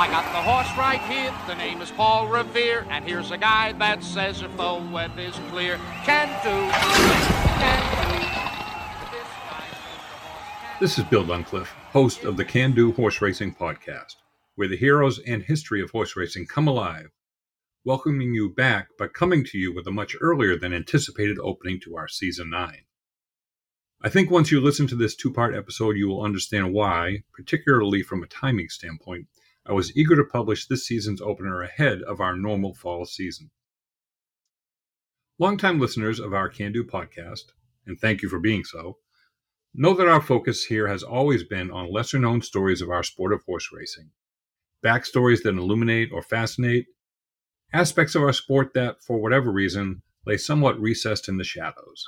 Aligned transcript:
I 0.00 0.06
got 0.06 0.24
the 0.32 0.40
horse 0.40 0.72
right 0.78 1.02
here, 1.02 1.30
the 1.46 1.54
name 1.56 1.82
is 1.82 1.90
Paul 1.90 2.26
Revere, 2.26 2.86
and 2.88 3.04
here's 3.04 3.32
a 3.32 3.36
guy 3.36 3.72
that 3.72 4.02
says 4.02 4.40
if 4.40 4.50
the 4.56 4.82
weather 4.90 5.20
is 5.20 5.38
clear, 5.50 5.78
can 6.04 6.28
do, 6.42 6.72
can 7.60 8.08
do. 8.08 8.14
This 10.80 10.98
is 10.98 11.04
Bill 11.04 11.26
Duncliffe, 11.26 11.74
host 11.92 12.24
of 12.24 12.38
the 12.38 12.46
Can 12.46 12.72
Do 12.72 12.92
Horse 12.92 13.20
Racing 13.20 13.56
Podcast, 13.56 14.16
where 14.54 14.68
the 14.68 14.78
heroes 14.78 15.18
and 15.18 15.42
history 15.42 15.82
of 15.82 15.90
horse 15.90 16.16
racing 16.16 16.46
come 16.46 16.66
alive, 16.66 17.10
welcoming 17.84 18.32
you 18.32 18.48
back, 18.48 18.88
but 18.96 19.12
coming 19.12 19.44
to 19.44 19.58
you 19.58 19.74
with 19.74 19.86
a 19.86 19.92
much 19.92 20.16
earlier 20.22 20.56
than 20.56 20.72
anticipated 20.72 21.38
opening 21.42 21.78
to 21.80 21.98
our 21.98 22.08
Season 22.08 22.48
9. 22.48 22.84
I 24.00 24.08
think 24.08 24.30
once 24.30 24.50
you 24.50 24.62
listen 24.62 24.86
to 24.86 24.96
this 24.96 25.14
two 25.14 25.30
part 25.30 25.54
episode, 25.54 25.98
you 25.98 26.08
will 26.08 26.24
understand 26.24 26.72
why, 26.72 27.24
particularly 27.34 28.02
from 28.02 28.22
a 28.22 28.26
timing 28.26 28.70
standpoint, 28.70 29.26
I 29.66 29.72
was 29.72 29.96
eager 29.96 30.16
to 30.16 30.24
publish 30.24 30.66
this 30.66 30.86
season's 30.86 31.20
opener 31.20 31.62
ahead 31.62 32.02
of 32.02 32.20
our 32.20 32.36
normal 32.36 32.74
fall 32.74 33.04
season. 33.04 33.50
Longtime 35.38 35.78
listeners 35.78 36.20
of 36.20 36.34
our 36.34 36.48
Can 36.48 36.72
Do 36.72 36.84
podcast, 36.84 37.52
and 37.86 37.98
thank 37.98 38.22
you 38.22 38.28
for 38.28 38.38
being 38.38 38.64
so, 38.64 38.98
Know 39.72 39.94
that 39.94 40.08
our 40.08 40.20
focus 40.20 40.64
here 40.64 40.88
has 40.88 41.04
always 41.04 41.44
been 41.44 41.70
on 41.70 41.92
lesser 41.92 42.18
known 42.18 42.42
stories 42.42 42.82
of 42.82 42.90
our 42.90 43.04
sport 43.04 43.32
of 43.32 43.44
horse 43.44 43.70
racing, 43.72 44.10
backstories 44.84 45.42
that 45.44 45.54
illuminate 45.54 46.10
or 46.12 46.22
fascinate, 46.22 46.86
aspects 47.72 48.16
of 48.16 48.22
our 48.22 48.32
sport 48.32 48.74
that, 48.74 48.96
for 49.04 49.22
whatever 49.22 49.52
reason, 49.52 50.02
lay 50.26 50.36
somewhat 50.36 50.80
recessed 50.80 51.28
in 51.28 51.36
the 51.36 51.44
shadows. 51.44 52.04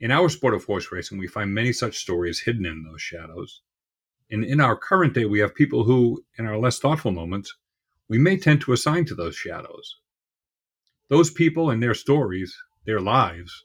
In 0.00 0.10
our 0.10 0.30
sport 0.30 0.54
of 0.54 0.64
horse 0.64 0.90
racing, 0.90 1.18
we 1.18 1.26
find 1.26 1.52
many 1.52 1.70
such 1.70 1.98
stories 1.98 2.40
hidden 2.40 2.64
in 2.64 2.82
those 2.82 3.02
shadows. 3.02 3.60
And 4.30 4.44
in 4.44 4.60
our 4.60 4.76
current 4.76 5.14
day, 5.14 5.24
we 5.24 5.38
have 5.38 5.54
people 5.54 5.84
who, 5.84 6.24
in 6.38 6.46
our 6.46 6.58
less 6.58 6.78
thoughtful 6.78 7.12
moments, 7.12 7.54
we 8.08 8.18
may 8.18 8.36
tend 8.36 8.60
to 8.62 8.72
assign 8.72 9.04
to 9.06 9.14
those 9.14 9.36
shadows. 9.36 9.96
Those 11.08 11.30
people 11.30 11.70
and 11.70 11.82
their 11.82 11.94
stories, 11.94 12.56
their 12.84 13.00
lives, 13.00 13.64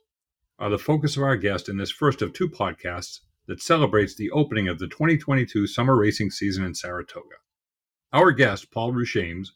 are 0.59 0.69
the 0.69 0.77
focus 0.77 1.17
of 1.17 1.23
our 1.23 1.37
guest 1.37 1.67
in 1.67 1.77
this 1.77 1.89
first 1.89 2.21
of 2.21 2.33
two 2.33 2.47
podcasts 2.47 3.21
that 3.47 3.61
celebrates 3.61 4.15
the 4.15 4.29
opening 4.29 4.67
of 4.67 4.77
the 4.77 4.87
2022 4.87 5.65
summer 5.65 5.95
racing 5.95 6.29
season 6.29 6.63
in 6.63 6.75
Saratoga. 6.75 7.37
Our 8.13 8.31
guest, 8.31 8.71
Paul 8.71 8.93
Ruchames, 8.93 9.49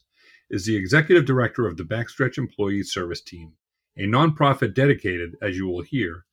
is 0.50 0.66
the 0.66 0.76
executive 0.76 1.24
director 1.24 1.66
of 1.66 1.76
the 1.76 1.84
Backstretch 1.84 2.38
Employee 2.38 2.82
Service 2.82 3.20
Team, 3.20 3.52
a 3.96 4.02
nonprofit 4.02 4.74
dedicated, 4.74 5.36
as 5.40 5.56
you 5.56 5.66
will 5.66 5.82
hear, 5.82 6.24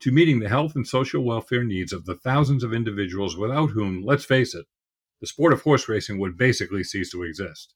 to 0.00 0.10
meeting 0.10 0.40
the 0.40 0.48
health 0.48 0.74
and 0.74 0.86
social 0.86 1.24
welfare 1.24 1.64
needs 1.64 1.92
of 1.92 2.06
the 2.06 2.14
thousands 2.14 2.64
of 2.64 2.72
individuals 2.72 3.36
without 3.36 3.70
whom, 3.70 4.02
let's 4.02 4.24
face 4.24 4.54
it, 4.54 4.66
the 5.20 5.26
sport 5.26 5.52
of 5.52 5.62
horse 5.62 5.88
racing 5.88 6.18
would 6.18 6.36
basically 6.36 6.82
cease 6.82 7.10
to 7.12 7.22
exist. 7.22 7.74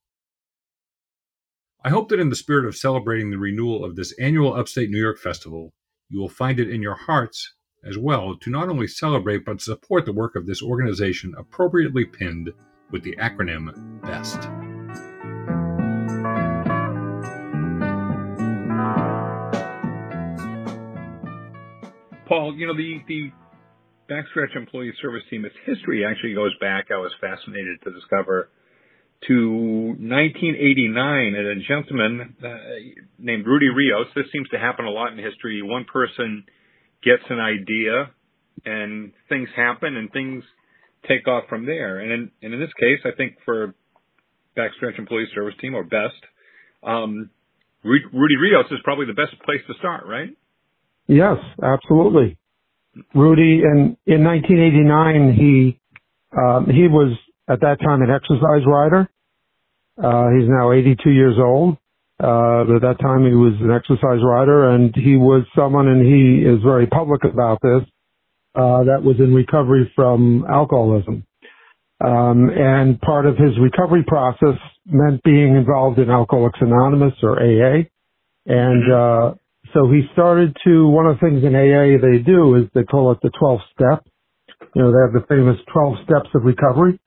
I 1.84 1.90
hope 1.90 2.08
that 2.08 2.20
in 2.20 2.30
the 2.30 2.36
spirit 2.36 2.64
of 2.64 2.76
celebrating 2.76 3.30
the 3.30 3.38
renewal 3.38 3.84
of 3.84 3.94
this 3.94 4.14
annual 4.18 4.54
Upstate 4.54 4.88
New 4.88 5.00
York 5.00 5.18
Festival, 5.18 5.74
you 6.08 6.18
will 6.18 6.30
find 6.30 6.58
it 6.58 6.70
in 6.70 6.80
your 6.80 6.94
hearts 6.94 7.54
as 7.84 7.98
well 7.98 8.36
to 8.40 8.50
not 8.50 8.70
only 8.70 8.86
celebrate 8.86 9.44
but 9.44 9.60
support 9.60 10.06
the 10.06 10.12
work 10.12 10.34
of 10.34 10.46
this 10.46 10.62
organization 10.62 11.34
appropriately 11.36 12.06
pinned 12.06 12.50
with 12.90 13.02
the 13.02 13.16
acronym 13.16 14.00
BEST. 14.00 14.63
Paul, 22.34 22.56
you 22.56 22.66
know, 22.66 22.76
the, 22.76 22.98
the 23.06 23.30
Backstretch 24.10 24.56
Employee 24.56 24.92
Service 25.00 25.22
Team, 25.30 25.44
its 25.44 25.54
history 25.64 26.04
actually 26.04 26.34
goes 26.34 26.52
back, 26.60 26.86
I 26.90 26.98
was 26.98 27.12
fascinated 27.20 27.78
to 27.84 27.92
discover, 27.92 28.50
to 29.28 29.94
1989 30.02 31.34
and 31.34 31.46
a 31.46 31.54
gentleman 31.66 32.36
uh, 32.42 32.48
named 33.18 33.46
Rudy 33.46 33.68
Rios. 33.68 34.08
This 34.14 34.26
seems 34.32 34.48
to 34.50 34.58
happen 34.58 34.84
a 34.84 34.90
lot 34.90 35.12
in 35.12 35.18
history. 35.18 35.62
One 35.62 35.86
person 35.90 36.44
gets 37.02 37.22
an 37.30 37.38
idea 37.38 38.10
and 38.64 39.12
things 39.28 39.48
happen 39.56 39.96
and 39.96 40.10
things 40.12 40.42
take 41.08 41.28
off 41.28 41.44
from 41.48 41.66
there. 41.66 42.00
And 42.00 42.12
in, 42.12 42.30
and 42.42 42.54
in 42.54 42.60
this 42.60 42.72
case, 42.80 43.00
I 43.04 43.16
think 43.16 43.36
for 43.44 43.74
Backstretch 44.56 44.98
Employee 44.98 45.28
Service 45.34 45.54
Team 45.60 45.74
or 45.74 45.84
BEST, 45.84 46.20
um, 46.82 47.30
Rudy 47.84 48.36
Rios 48.40 48.66
is 48.70 48.78
probably 48.82 49.06
the 49.06 49.14
best 49.14 49.40
place 49.44 49.60
to 49.68 49.74
start, 49.78 50.04
right? 50.06 50.30
Yes, 51.06 51.36
absolutely. 51.62 52.38
Rudy, 53.14 53.62
in, 53.62 53.96
in 54.06 54.24
1989, 54.24 55.34
he, 55.34 55.80
um, 56.36 56.66
he 56.66 56.88
was 56.88 57.16
at 57.48 57.60
that 57.60 57.78
time 57.80 58.02
an 58.02 58.10
exercise 58.10 58.66
rider. 58.66 59.08
Uh, 60.02 60.30
he's 60.36 60.48
now 60.48 60.72
82 60.72 61.10
years 61.10 61.36
old. 61.38 61.76
Uh, 62.22 62.62
at 62.76 62.82
that 62.82 62.96
time 63.02 63.26
he 63.26 63.34
was 63.34 63.54
an 63.60 63.72
exercise 63.72 64.22
rider 64.24 64.70
and 64.70 64.94
he 64.94 65.16
was 65.16 65.44
someone, 65.56 65.88
and 65.88 66.06
he 66.06 66.46
is 66.48 66.62
very 66.62 66.86
public 66.86 67.24
about 67.24 67.58
this, 67.62 67.82
uh, 68.54 68.84
that 68.84 69.02
was 69.02 69.16
in 69.18 69.34
recovery 69.34 69.90
from 69.96 70.44
alcoholism. 70.48 71.24
Um, 72.04 72.50
and 72.50 73.00
part 73.00 73.26
of 73.26 73.36
his 73.36 73.58
recovery 73.60 74.04
process 74.06 74.58
meant 74.86 75.22
being 75.24 75.56
involved 75.56 75.98
in 75.98 76.10
Alcoholics 76.10 76.58
Anonymous 76.60 77.14
or 77.22 77.40
AA. 77.40 77.84
And, 78.46 78.92
uh, 78.92 79.34
so 79.74 79.90
he 79.90 80.02
started 80.12 80.56
to, 80.64 80.88
one 80.88 81.06
of 81.06 81.18
the 81.18 81.26
things 81.26 81.44
in 81.44 81.54
AA 81.54 81.98
they 82.00 82.22
do 82.22 82.54
is 82.56 82.64
they 82.74 82.84
call 82.84 83.12
it 83.12 83.18
the 83.22 83.30
12 83.38 83.60
step. 83.74 84.06
You 84.74 84.82
know, 84.82 84.92
they 84.92 85.02
have 85.04 85.12
the 85.12 85.26
famous 85.28 85.58
12 85.72 85.96
steps 86.04 86.30
of 86.34 86.44
recovery. 86.44 86.98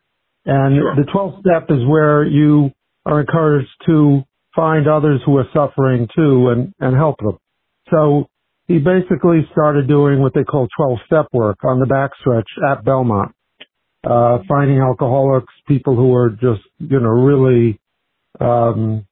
And 0.45 0.75
Sure. 0.75 0.95
the 0.95 1.09
12th 1.11 1.39
step 1.41 1.71
is 1.71 1.85
where 1.87 2.23
you 2.25 2.71
are 3.05 3.21
encouraged 3.21 3.69
to 3.85 4.23
find 4.55 4.87
others 4.87 5.21
who 5.25 5.37
are 5.37 5.47
suffering 5.53 6.07
too 6.15 6.49
and, 6.49 6.73
and 6.79 6.95
help 6.95 7.17
them. 7.19 7.37
So 7.89 8.27
he 8.67 8.79
basically 8.79 9.47
started 9.53 9.87
doing 9.87 10.19
what 10.21 10.33
they 10.33 10.43
call 10.43 10.67
12 10.75 10.99
step 11.05 11.27
work 11.31 11.57
on 11.63 11.79
the 11.79 11.85
backstretch 11.85 12.47
at 12.69 12.83
Belmont, 12.83 13.33
uh, 14.05 14.39
finding 14.47 14.79
alcoholics, 14.79 15.53
people 15.67 15.95
who 15.95 16.13
are 16.13 16.31
just, 16.31 16.61
you 16.79 16.99
know, 16.99 17.09
really, 17.09 17.79
um, 18.41 19.05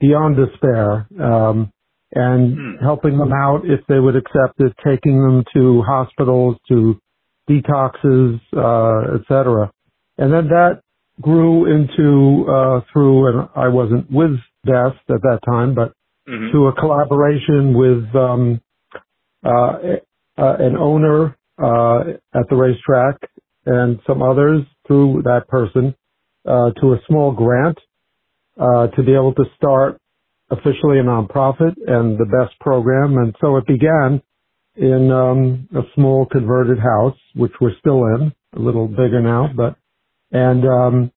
beyond 0.00 0.36
despair, 0.36 1.06
um, 1.20 1.70
and 2.16 2.56
Hmm. 2.56 2.84
helping 2.84 3.18
them 3.18 3.32
out 3.32 3.60
if 3.66 3.80
they 3.86 4.00
would 4.00 4.16
accept 4.16 4.58
it, 4.60 4.72
taking 4.82 5.20
them 5.22 5.44
to 5.54 5.82
hospitals, 5.82 6.56
to 6.68 6.98
detoxes, 7.48 8.40
uh, 8.56 9.14
et 9.16 9.20
cetera. 9.28 9.70
And 10.18 10.32
then 10.32 10.48
that 10.48 10.80
grew 11.20 11.66
into, 11.66 12.50
uh, 12.50 12.80
through, 12.90 13.28
and 13.28 13.48
I 13.54 13.68
wasn't 13.68 14.10
with 14.10 14.40
Best 14.64 14.98
at 15.10 15.22
that 15.22 15.40
time, 15.46 15.74
but 15.74 15.92
Mhm. 16.26 16.50
to 16.52 16.66
a 16.68 16.72
collaboration 16.72 17.74
with, 17.74 18.16
um, 18.16 18.60
uh, 19.44 19.78
uh, 20.38 20.56
an 20.58 20.76
owner, 20.76 21.36
uh, 21.58 21.98
at 22.34 22.48
the 22.48 22.56
racetrack 22.56 23.16
and 23.66 24.00
some 24.06 24.22
others 24.22 24.64
through 24.86 25.22
that 25.22 25.46
person, 25.48 25.94
uh, 26.46 26.70
to 26.80 26.94
a 26.94 27.00
small 27.06 27.30
grant, 27.32 27.78
uh, 28.58 28.88
to 28.88 29.02
be 29.02 29.14
able 29.14 29.34
to 29.34 29.44
start 29.56 29.98
officially 30.50 30.98
a 30.98 31.02
nonprofit 31.02 31.74
and 31.86 32.18
the 32.18 32.26
best 32.26 32.58
program. 32.60 33.16
And 33.18 33.34
so 33.40 33.56
it 33.56 33.66
began 33.66 34.22
in, 34.76 35.10
um, 35.10 35.68
a 35.74 35.82
small 35.94 36.26
converted 36.26 36.78
house, 36.78 37.16
which 37.34 37.52
we're 37.60 37.76
still 37.78 38.04
in, 38.04 38.32
a 38.54 38.58
little 38.58 38.88
bigger 38.88 39.20
now, 39.20 39.48
but, 39.54 39.76
and, 40.32 40.64
um, 40.66 41.10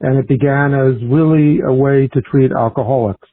and 0.00 0.18
it 0.18 0.28
began 0.28 0.74
as 0.74 1.02
really 1.04 1.60
a 1.60 1.72
way 1.72 2.08
to 2.08 2.20
treat 2.22 2.50
alcoholics 2.52 3.28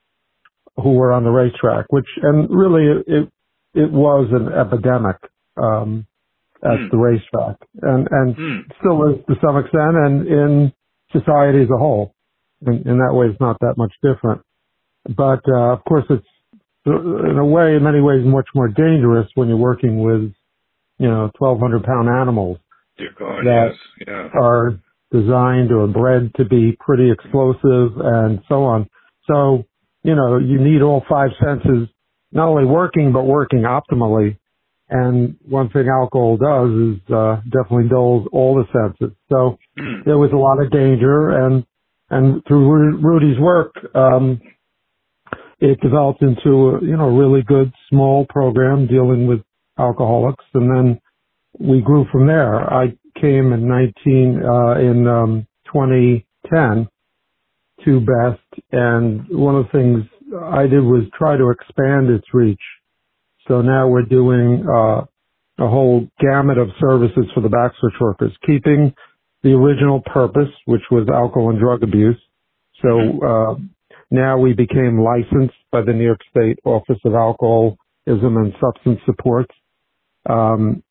who 0.77 0.91
were 0.93 1.11
on 1.11 1.23
the 1.23 1.29
racetrack, 1.29 1.85
which, 1.89 2.07
and 2.21 2.49
really 2.49 3.03
it, 3.07 3.29
it 3.73 3.91
was 3.91 4.29
an 4.31 4.47
epidemic, 4.53 5.17
um, 5.57 6.05
at 6.63 6.77
Hmm. 6.77 6.87
the 6.91 6.97
racetrack 6.97 7.55
and, 7.81 8.07
and 8.11 8.35
Hmm. 8.35 8.59
still 8.79 9.03
is 9.09 9.25
to 9.27 9.35
some 9.41 9.57
extent 9.57 9.95
and 9.95 10.27
in 10.27 10.73
society 11.11 11.63
as 11.63 11.69
a 11.69 11.77
whole. 11.77 12.13
In, 12.67 12.73
in 12.85 12.97
that 12.99 13.13
way, 13.13 13.27
it's 13.27 13.39
not 13.39 13.57
that 13.61 13.75
much 13.77 13.93
different. 14.03 14.41
But, 15.07 15.41
uh, 15.47 15.73
of 15.73 15.83
course, 15.85 16.05
it's 16.09 16.25
in 16.85 17.37
a 17.37 17.45
way, 17.45 17.75
in 17.75 17.83
many 17.83 18.01
ways, 18.01 18.25
much 18.25 18.47
more 18.55 18.67
dangerous 18.67 19.27
when 19.35 19.47
you're 19.47 19.57
working 19.57 20.01
with, 20.01 20.33
you 20.97 21.07
know, 21.07 21.29
1200 21.37 21.83
pound 21.83 22.09
animals 22.09 22.57
God, 23.17 23.45
That- 23.45 23.71
yes. 23.71 24.07
Yeah. 24.07 24.29
are 24.33 24.73
designed 25.11 25.71
or 25.71 25.87
bred 25.87 26.33
to 26.35 26.45
be 26.45 26.75
pretty 26.79 27.09
explosive 27.11 27.97
and 27.99 28.41
so 28.47 28.63
on. 28.63 28.87
So, 29.25 29.65
you 30.03 30.15
know, 30.15 30.37
you 30.37 30.59
need 30.59 30.81
all 30.81 31.01
five 31.09 31.31
senses 31.43 31.89
not 32.31 32.47
only 32.47 32.65
working, 32.65 33.11
but 33.11 33.25
working 33.25 33.61
optimally. 33.63 34.37
And 34.89 35.35
one 35.47 35.69
thing 35.69 35.87
alcohol 35.87 36.37
does 36.37 36.71
is, 36.71 37.11
uh, 37.11 37.41
definitely 37.45 37.89
dulls 37.89 38.27
all 38.31 38.55
the 38.55 38.67
senses. 38.71 39.15
So 39.29 39.57
Hmm. 39.77 40.01
there 40.05 40.17
was 40.17 40.31
a 40.31 40.37
lot 40.37 40.61
of 40.61 40.71
danger 40.71 41.29
and, 41.29 41.65
and 42.09 42.43
through 42.45 42.97
Rudy's 42.97 43.39
work, 43.39 43.73
um, 43.95 44.41
it 45.59 45.79
developed 45.81 46.21
into 46.21 46.49
a, 46.49 46.81
you 46.81 46.97
know, 46.97 47.09
really 47.09 47.41
good 47.41 47.71
small 47.89 48.25
program 48.29 48.87
dealing 48.87 49.27
with 49.27 49.41
alcoholics. 49.77 50.45
And 50.53 50.69
then 50.69 51.01
we 51.59 51.81
grew 51.81 52.05
from 52.11 52.27
there. 52.27 52.61
I 52.71 52.97
came 53.19 53.53
in 53.53 53.67
19, 53.67 54.41
uh, 54.43 54.79
in, 54.79 55.07
um, 55.07 55.47
2010 55.71 56.87
to 57.85 57.99
best. 57.99 58.63
And 58.71 59.27
one 59.29 59.55
of 59.55 59.65
the 59.65 59.71
things 59.71 60.03
I 60.43 60.67
did 60.67 60.81
was 60.81 61.03
try 61.17 61.37
to 61.37 61.49
expand 61.49 62.09
its 62.09 62.25
reach. 62.33 62.61
So 63.47 63.61
now 63.61 63.87
we're 63.87 64.03
doing 64.03 64.65
uh, 64.67 65.01
a 65.59 65.67
whole 65.67 66.07
gamut 66.19 66.57
of 66.57 66.69
services 66.79 67.25
for 67.33 67.41
the 67.41 67.49
backstretch 67.49 67.99
workers, 67.99 68.31
keeping 68.45 68.93
the 69.43 69.51
original 69.51 70.01
purpose, 70.01 70.49
which 70.65 70.83
was 70.91 71.07
alcohol 71.09 71.49
and 71.49 71.59
drug 71.59 71.83
abuse. 71.83 72.17
So 72.81 73.19
uh, 73.25 73.55
now 74.11 74.37
we 74.37 74.53
became 74.53 74.99
licensed 74.99 75.55
by 75.71 75.81
the 75.81 75.93
New 75.93 76.05
York 76.05 76.21
State 76.31 76.59
Office 76.65 76.99
of 77.05 77.13
Alcoholism 77.13 77.77
and 78.07 78.53
Substance 78.59 78.99
Supports, 79.05 79.53
um, 80.27 80.83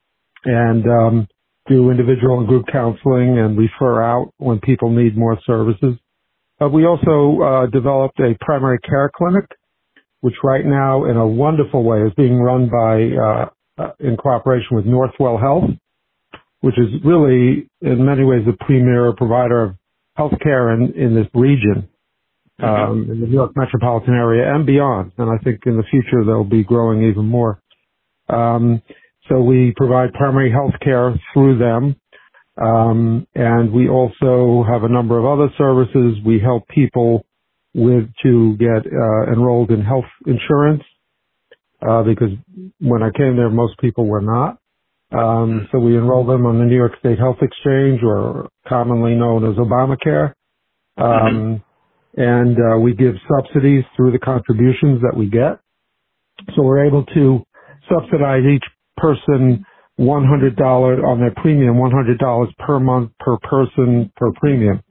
and 0.45 0.85
um, 0.87 1.29
do 1.69 1.91
individual 1.91 2.39
and 2.39 2.49
group 2.49 2.67
counseling 2.71 3.39
and 3.39 3.59
refer 3.59 4.03
out 4.03 4.33
when 4.39 4.61
people 4.61 4.91
need 4.91 5.17
more 5.17 5.39
services. 5.47 5.95
Uh, 6.61 6.69
we 6.69 6.87
also 6.87 7.43
uh, 7.43 7.67
developed 7.67 8.19
a 8.21 8.37
primary 8.41 8.79
care 8.81 9.11
clinic, 9.17 9.45
which 10.21 10.35
right 10.43 10.65
now, 10.65 11.05
in 11.05 11.17
a 11.17 11.27
wonderful 11.27 11.83
way, 11.85 12.03
is 12.03 12.13
being 12.17 12.39
run 12.41 12.69
by 12.69 13.03
uh, 13.17 13.49
uh 13.81 13.93
in 14.01 14.17
cooperation 14.17 14.77
with 14.77 14.85
Northwell 14.85 15.41
Health, 15.41 15.71
which 16.61 16.79
is 16.79 16.89
really, 17.05 17.69
in 17.81 18.05
many 18.05 18.25
ways, 18.25 18.43
the 18.45 18.57
premier 18.65 19.13
provider 19.13 19.63
of 19.63 19.77
healthcare 20.19 20.75
in, 20.75 20.93
in 21.01 21.15
this 21.15 21.27
region. 21.35 21.89
Um, 22.63 23.09
in 23.11 23.21
the 23.21 23.27
New 23.27 23.35
York 23.35 23.53
metropolitan 23.57 24.15
area 24.15 24.55
and 24.55 24.67
beyond. 24.67 25.13
And 25.19 25.31
I 25.31 25.43
think 25.43 25.61
in 25.67 25.77
the 25.77 25.85
future 25.85 26.25
they'll 26.25 26.45
be 26.45 26.65
growing 26.65 27.05
even 27.05 27.27
more. 27.27 27.61
Um, 28.29 28.83
so 29.29 29.41
we 29.41 29.73
provide 29.77 30.13
primary 30.15 30.51
health 30.51 30.75
care 30.83 31.15
through 31.33 31.59
them. 31.59 31.97
Um, 32.61 33.27
and 33.35 33.73
we 33.73 33.89
also 33.89 34.65
have 34.69 34.83
a 34.83 34.89
number 34.89 35.19
of 35.19 35.25
other 35.25 35.53
services. 35.57 36.19
We 36.25 36.41
help 36.41 36.67
people 36.69 37.25
with 37.75 38.09
to 38.23 38.57
get 38.57 38.87
uh, 38.87 39.33
enrolled 39.33 39.71
in 39.71 39.83
health 39.83 40.11
insurance 40.27 40.83
uh, 41.87 42.03
because 42.03 42.31
when 42.81 43.03
I 43.03 43.11
came 43.11 43.37
there, 43.37 43.51
most 43.51 43.79
people 43.79 44.07
were 44.07 44.21
not. 44.21 44.59
Um, 45.11 45.69
so 45.73 45.79
we 45.79 45.97
enroll 45.97 46.27
them 46.27 46.45
on 46.45 46.59
the 46.59 46.65
New 46.65 46.77
York 46.77 46.93
State 46.99 47.19
Health 47.19 47.39
Exchange, 47.41 48.01
or 48.03 48.49
commonly 48.67 49.15
known 49.15 49.51
as 49.51 49.57
Obamacare, 49.57 50.35
um, 50.99 51.07
mm-hmm. 51.07 51.68
And 52.19 52.57
uh, 52.59 52.77
we 52.77 52.95
give 52.95 53.15
subsidies 53.31 53.85
through 53.97 54.11
the 54.11 54.19
contributions 54.19 55.01
that 55.03 55.17
we 55.17 55.31
get. 55.31 55.61
So 56.57 56.63
we're 56.63 56.85
able 56.85 57.05
to 57.15 57.45
subsidize 57.89 58.43
each 58.45 58.65
person 58.97 59.65
$100 60.01 61.05
on 61.05 61.21
their 61.21 61.33
premium, 61.37 61.77
$100 61.77 62.57
per 62.59 62.81
month 62.81 63.13
per 63.21 63.37
person 63.39 64.13
per 64.17 64.33
premium. 64.33 64.83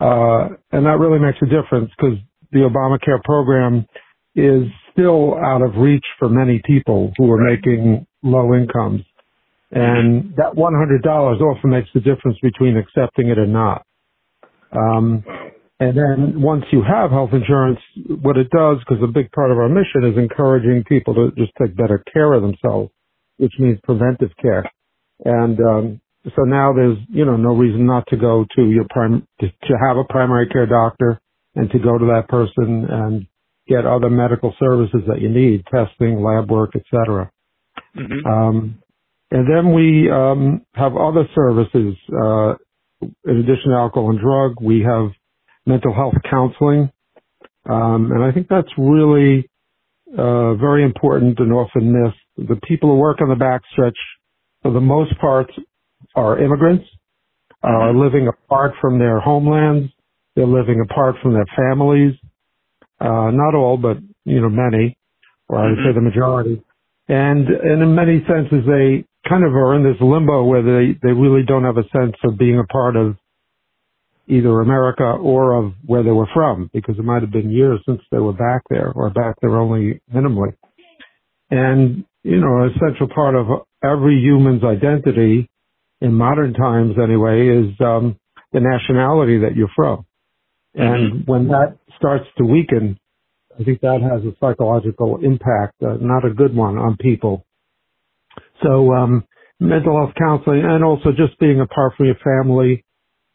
Uh, 0.00 0.48
and 0.72 0.86
that 0.86 0.98
really 0.98 1.18
makes 1.18 1.38
a 1.42 1.46
difference 1.46 1.90
because 1.98 2.16
the 2.52 2.60
Obamacare 2.60 3.22
program 3.24 3.84
is 4.34 4.64
still 4.90 5.34
out 5.36 5.60
of 5.60 5.76
reach 5.76 6.04
for 6.18 6.30
many 6.30 6.62
people 6.64 7.12
who 7.18 7.30
are 7.30 7.44
making 7.44 8.06
low 8.22 8.54
incomes. 8.54 9.02
And 9.70 10.34
that 10.36 10.54
$100 10.56 11.40
often 11.40 11.70
makes 11.70 11.88
the 11.92 12.00
difference 12.00 12.38
between 12.42 12.78
accepting 12.78 13.28
it 13.28 13.38
or 13.38 13.46
not. 13.46 13.84
Um, 14.72 15.24
and 15.80 15.96
then 15.96 16.42
once 16.42 16.64
you 16.72 16.82
have 16.82 17.10
health 17.10 17.30
insurance, 17.32 17.80
what 18.22 18.36
it 18.36 18.50
does, 18.50 18.78
because 18.78 19.02
a 19.02 19.12
big 19.12 19.32
part 19.32 19.50
of 19.50 19.58
our 19.58 19.68
mission 19.68 20.04
is 20.04 20.16
encouraging 20.16 20.84
people 20.84 21.14
to 21.14 21.32
just 21.36 21.52
take 21.60 21.76
better 21.76 22.02
care 22.12 22.32
of 22.32 22.42
themselves 22.42 22.90
which 23.38 23.52
means 23.58 23.78
preventive 23.84 24.30
care. 24.40 24.70
And 25.24 25.58
um, 25.60 26.00
so 26.36 26.42
now 26.42 26.72
there's 26.72 26.98
you 27.08 27.24
know 27.24 27.36
no 27.36 27.54
reason 27.54 27.86
not 27.86 28.06
to 28.08 28.16
go 28.16 28.44
to 28.56 28.62
your 28.62 28.86
prim 28.90 29.26
to, 29.40 29.48
to 29.48 29.74
have 29.86 29.96
a 29.96 30.04
primary 30.04 30.48
care 30.48 30.66
doctor 30.66 31.20
and 31.54 31.70
to 31.70 31.78
go 31.78 31.98
to 31.98 32.06
that 32.06 32.28
person 32.28 32.86
and 32.88 33.26
get 33.68 33.86
other 33.86 34.10
medical 34.10 34.54
services 34.58 35.00
that 35.08 35.20
you 35.20 35.28
need, 35.28 35.64
testing, 35.66 36.22
lab 36.22 36.50
work, 36.50 36.70
etc. 36.74 37.30
Mm-hmm. 37.96 38.26
Um, 38.26 38.78
and 39.30 39.48
then 39.48 39.72
we 39.72 40.10
um, 40.10 40.62
have 40.74 40.96
other 40.96 41.28
services. 41.34 41.96
Uh, 42.12 42.54
in 43.26 43.36
addition 43.38 43.70
to 43.70 43.76
alcohol 43.76 44.10
and 44.10 44.20
drug, 44.20 44.54
we 44.60 44.80
have 44.80 45.10
mental 45.66 45.94
health 45.94 46.14
counseling, 46.28 46.90
um, 47.68 48.10
and 48.12 48.22
I 48.22 48.32
think 48.32 48.48
that's 48.48 48.68
really 48.76 49.48
uh, 50.12 50.54
very 50.54 50.84
important 50.84 51.38
and 51.38 51.52
often 51.52 51.92
missed. 51.92 52.18
The 52.36 52.60
people 52.66 52.90
who 52.90 52.96
work 52.96 53.20
on 53.20 53.28
the 53.28 53.34
backstretch, 53.34 53.96
for 54.62 54.72
the 54.72 54.80
most 54.80 55.18
part, 55.20 55.50
are 56.14 56.38
immigrants, 56.42 56.84
uh, 57.62 57.68
are 57.68 57.92
mm-hmm. 57.92 58.00
living 58.00 58.28
apart 58.28 58.72
from 58.80 58.98
their 58.98 59.20
homelands. 59.20 59.90
They're 60.36 60.46
living 60.46 60.84
apart 60.84 61.16
from 61.22 61.32
their 61.32 61.46
families. 61.56 62.14
Uh, 63.00 63.30
not 63.30 63.54
all, 63.54 63.76
but, 63.76 63.98
you 64.24 64.40
know, 64.40 64.48
many, 64.48 64.96
or 65.48 65.58
I 65.58 65.70
would 65.70 65.78
say 65.78 65.90
mm-hmm. 65.90 66.04
the 66.04 66.10
majority. 66.10 66.62
And, 67.08 67.48
and 67.48 67.82
in 67.82 67.94
many 67.94 68.24
senses, 68.26 68.64
they 68.66 69.04
kind 69.28 69.44
of 69.44 69.52
are 69.52 69.74
in 69.74 69.84
this 69.84 70.00
limbo 70.00 70.44
where 70.44 70.62
they, 70.62 70.98
they 71.02 71.12
really 71.12 71.44
don't 71.46 71.64
have 71.64 71.76
a 71.76 71.88
sense 71.90 72.16
of 72.24 72.38
being 72.38 72.58
a 72.58 72.64
part 72.64 72.96
of 72.96 73.16
either 74.26 74.60
America 74.60 75.04
or 75.04 75.54
of 75.54 75.72
where 75.84 76.02
they 76.02 76.10
were 76.10 76.28
from, 76.32 76.70
because 76.72 76.98
it 76.98 77.04
might 77.04 77.22
have 77.22 77.30
been 77.30 77.50
years 77.50 77.80
since 77.86 78.00
they 78.10 78.18
were 78.18 78.32
back 78.32 78.62
there 78.70 78.90
or 78.90 79.10
back 79.10 79.36
there 79.40 79.56
only 79.56 80.00
minimally. 80.12 80.54
And, 81.50 82.04
you 82.22 82.40
know, 82.40 82.62
an 82.62 82.72
essential 82.74 83.08
part 83.14 83.34
of 83.34 83.46
every 83.82 84.20
human's 84.20 84.64
identity 84.64 85.50
in 86.00 86.14
modern 86.14 86.54
times 86.54 86.96
anyway 87.02 87.48
is 87.48 87.74
um, 87.80 88.18
the 88.52 88.60
nationality 88.60 89.38
that 89.40 89.56
you're 89.56 89.70
from. 89.76 90.06
And 90.74 91.12
mm-hmm. 91.12 91.30
when 91.30 91.48
that 91.48 91.76
starts 91.96 92.24
to 92.38 92.44
weaken, 92.44 92.98
I 93.58 93.62
think 93.62 93.80
that 93.82 94.00
has 94.02 94.24
a 94.24 94.34
psychological 94.40 95.18
impact, 95.22 95.74
uh, 95.82 95.96
not 96.00 96.24
a 96.24 96.34
good 96.34 96.56
one 96.56 96.76
on 96.76 96.96
people. 96.96 97.44
So, 98.62 98.92
um, 98.92 99.24
mental 99.60 99.96
health 99.96 100.14
counseling 100.18 100.64
and 100.64 100.82
also 100.82 101.10
just 101.10 101.38
being 101.38 101.60
apart 101.60 101.92
from 101.96 102.06
your 102.06 102.16
family, 102.24 102.84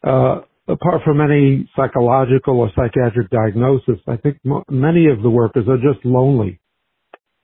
uh, 0.04 0.42
apart 0.72 1.02
from 1.04 1.20
any 1.20 1.68
psychological 1.76 2.60
or 2.60 2.70
psychiatric 2.76 3.30
diagnosis, 3.30 3.98
I 4.06 4.16
think 4.16 4.38
m- 4.44 4.64
many 4.70 5.06
of 5.06 5.22
the 5.22 5.30
workers 5.30 5.66
are 5.68 5.76
just 5.76 6.04
lonely 6.04 6.60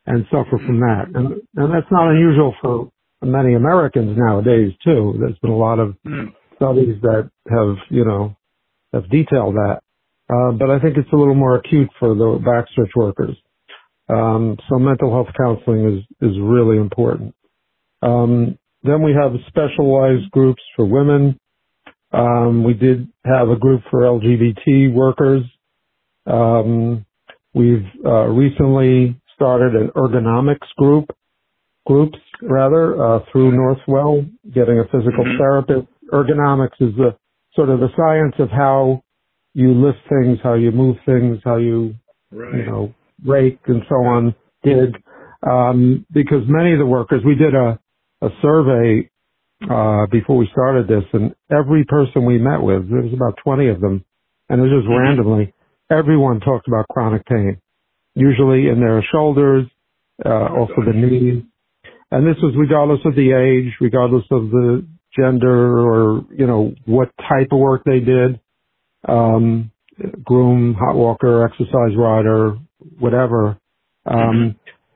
and 0.07 0.25
suffer 0.31 0.59
from 0.65 0.81
that. 0.81 1.07
And, 1.15 1.35
and 1.57 1.75
that's 1.75 1.91
not 1.91 2.11
unusual 2.11 2.55
for 2.61 2.91
many 3.23 3.55
Americans 3.55 4.17
nowadays 4.17 4.73
too. 4.85 5.17
There's 5.21 5.39
been 5.41 5.51
a 5.51 5.57
lot 5.57 5.79
of 5.79 5.97
hmm. 6.05 6.27
studies 6.57 7.01
that 7.03 7.31
have, 7.51 7.77
you 7.91 8.05
know, 8.05 8.37
have 8.93 9.11
detailed 9.11 9.55
that. 9.55 9.81
Uh, 10.29 10.53
but 10.53 10.71
I 10.71 10.81
think 10.81 10.97
it's 10.97 11.13
a 11.13 11.17
little 11.17 11.35
more 11.35 11.57
acute 11.57 11.89
for 11.99 12.15
the 12.15 12.39
backstretch 12.45 12.91
workers. 12.97 13.37
Um, 14.09 14.57
so 14.69 14.79
mental 14.79 15.11
health 15.11 15.35
counseling 15.37 15.99
is, 15.99 16.31
is 16.31 16.37
really 16.41 16.77
important. 16.79 17.35
Um, 18.03 18.59
then 18.83 19.03
we 19.03 19.13
have 19.13 19.33
specialized 19.49 20.31
groups 20.31 20.63
for 20.77 20.85
women. 20.85 21.39
Um, 22.17 22.65
we 22.65 22.75
did 22.75 23.09
have 23.25 23.51
a 23.51 23.57
group 23.57 23.83
for 23.91 24.01
LGBT 24.01 24.93
workers. 24.93 25.43
Um, 26.27 27.05
we've 27.55 27.85
uh, 28.05 28.27
recently 28.29 29.21
started 29.35 29.75
an 29.75 29.91
ergonomics 29.95 30.69
group, 30.79 31.11
groups 31.87 32.19
rather, 32.43 33.01
uh, 33.01 33.21
through 33.31 33.53
Northwell, 33.53 34.29
getting 34.53 34.79
a 34.79 34.85
physical 34.85 35.25
mm-hmm. 35.25 35.39
therapist. 35.39 35.89
Ergonomics 36.13 36.81
is 36.81 36.95
the 36.97 37.17
sort 37.55 37.69
of 37.69 37.81
the 37.81 37.89
science 37.97 38.35
of 38.39 38.49
how 38.51 39.03
you 39.53 39.73
lift 39.73 39.99
things, 40.09 40.39
how 40.43 40.55
you 40.55 40.71
move 40.71 40.97
things, 41.05 41.39
how 41.45 41.57
you, 41.57 41.95
right. 42.31 42.55
you 42.55 42.67
know, 42.67 42.95
rake 43.25 43.59
and 43.67 43.83
so 43.89 43.95
on. 43.97 44.35
Did 44.63 44.97
um, 45.49 46.07
because 46.13 46.43
many 46.49 46.73
of 46.73 46.79
the 46.79 46.87
workers, 46.87 47.23
we 47.25 47.35
did 47.35 47.55
a 47.55 47.79
a 48.23 48.29
survey 48.41 49.09
uh, 49.63 50.07
before 50.11 50.37
we 50.37 50.49
started 50.53 50.87
this, 50.89 51.05
and 51.13 51.35
every 51.51 51.85
person 51.85 52.25
we 52.25 52.39
met 52.39 52.59
with, 52.59 52.89
there 52.91 53.03
was 53.03 53.13
about 53.13 53.39
20 53.43 53.69
of 53.69 53.81
them, 53.81 54.05
and 54.49 54.61
it 54.61 54.65
was 54.65 54.73
just 54.83 54.89
mm-hmm. 54.89 55.03
randomly, 55.03 55.55
everyone 55.91 56.41
talked 56.41 56.69
about 56.69 56.87
chronic 56.89 57.25
pain, 57.27 57.61
usually 58.15 58.69
in 58.69 58.81
their 58.81 59.05
shoulders, 59.13 59.67
uh, 60.25 60.29
oh, 60.29 60.57
also 60.61 60.75
gosh. 60.77 60.87
the 60.87 60.93
knees. 60.93 61.43
And 62.11 62.27
this 62.27 62.37
was 62.43 62.55
regardless 62.57 63.01
of 63.05 63.15
the 63.15 63.33
age, 63.33 63.73
regardless 63.81 64.25
of 64.31 64.51
the 64.51 64.87
gender 65.17 65.81
or, 65.81 66.25
you 66.37 66.47
know, 66.47 66.73
what 66.85 67.11
type 67.29 67.49
of 67.51 67.59
work 67.59 67.83
they 67.85 68.01
did. 68.01 68.39
Um, 69.09 69.73
groom, 70.25 70.75
hot 70.75 70.95
walker, 70.95 71.45
exercise 71.45 71.97
rider, 71.97 72.59
whatever. 72.99 73.59
Um, 74.05 74.17
mm-hmm. 74.17 74.49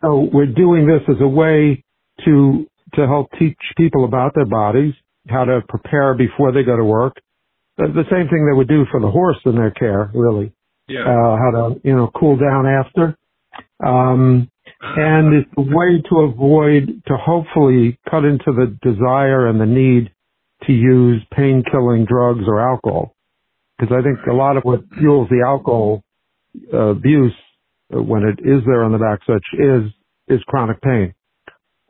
so 0.02 0.28
we're 0.32 0.46
doing 0.46 0.86
this 0.86 1.02
as 1.08 1.20
a 1.20 1.28
way 1.28 1.84
to 2.24 2.66
to 2.94 3.06
help 3.06 3.30
teach 3.38 3.58
people 3.76 4.04
about 4.04 4.34
their 4.34 4.46
bodies, 4.46 4.94
how 5.28 5.44
to 5.44 5.60
prepare 5.68 6.14
before 6.14 6.52
they 6.52 6.62
go 6.62 6.76
to 6.76 6.84
work. 6.84 7.16
The, 7.78 7.88
the 7.88 8.04
same 8.10 8.28
thing 8.28 8.46
they 8.46 8.56
would 8.56 8.68
do 8.68 8.84
for 8.90 9.00
the 9.00 9.10
horse 9.10 9.38
in 9.46 9.54
their 9.54 9.70
care, 9.70 10.10
really. 10.14 10.52
Yeah. 10.88 11.02
Uh, 11.02 11.36
how 11.36 11.50
to, 11.52 11.80
you 11.84 11.96
know, 11.96 12.10
cool 12.18 12.36
down 12.36 12.66
after. 12.66 13.16
Um, 13.84 14.50
and 14.82 15.34
it's 15.34 15.50
a 15.56 15.62
way 15.62 16.02
to 16.10 16.16
avoid, 16.20 17.02
to 17.06 17.16
hopefully 17.16 17.98
cut 18.10 18.24
into 18.24 18.52
the 18.52 18.76
desire 18.82 19.48
and 19.48 19.60
the 19.60 19.66
need 19.66 20.10
to 20.66 20.72
use 20.72 21.22
pain 21.34 21.64
killing 21.70 22.04
drugs 22.06 22.44
or 22.46 22.60
alcohol. 22.60 23.14
because 23.78 23.94
I 23.98 24.02
think 24.02 24.18
a 24.26 24.34
lot 24.34 24.56
of 24.56 24.64
what 24.64 24.80
fuels 24.98 25.28
the 25.30 25.42
alcohol 25.46 26.02
uh, 26.72 26.78
abuse 26.78 27.34
uh, 27.94 28.02
when 28.02 28.22
it 28.24 28.40
is 28.40 28.62
there 28.66 28.84
on 28.84 28.92
the 28.92 28.98
backstretch 28.98 29.84
is 29.86 29.92
is 30.28 30.40
chronic 30.46 30.80
pain. 30.82 31.14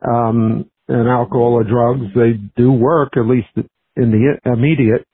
Um, 0.07 0.70
and 0.91 1.07
alcohol 1.07 1.53
or 1.53 1.63
drugs, 1.63 2.13
they 2.15 2.33
do 2.55 2.71
work 2.71 3.13
at 3.15 3.25
least 3.25 3.47
in 3.95 4.11
the 4.11 4.51
immediate, 4.51 5.05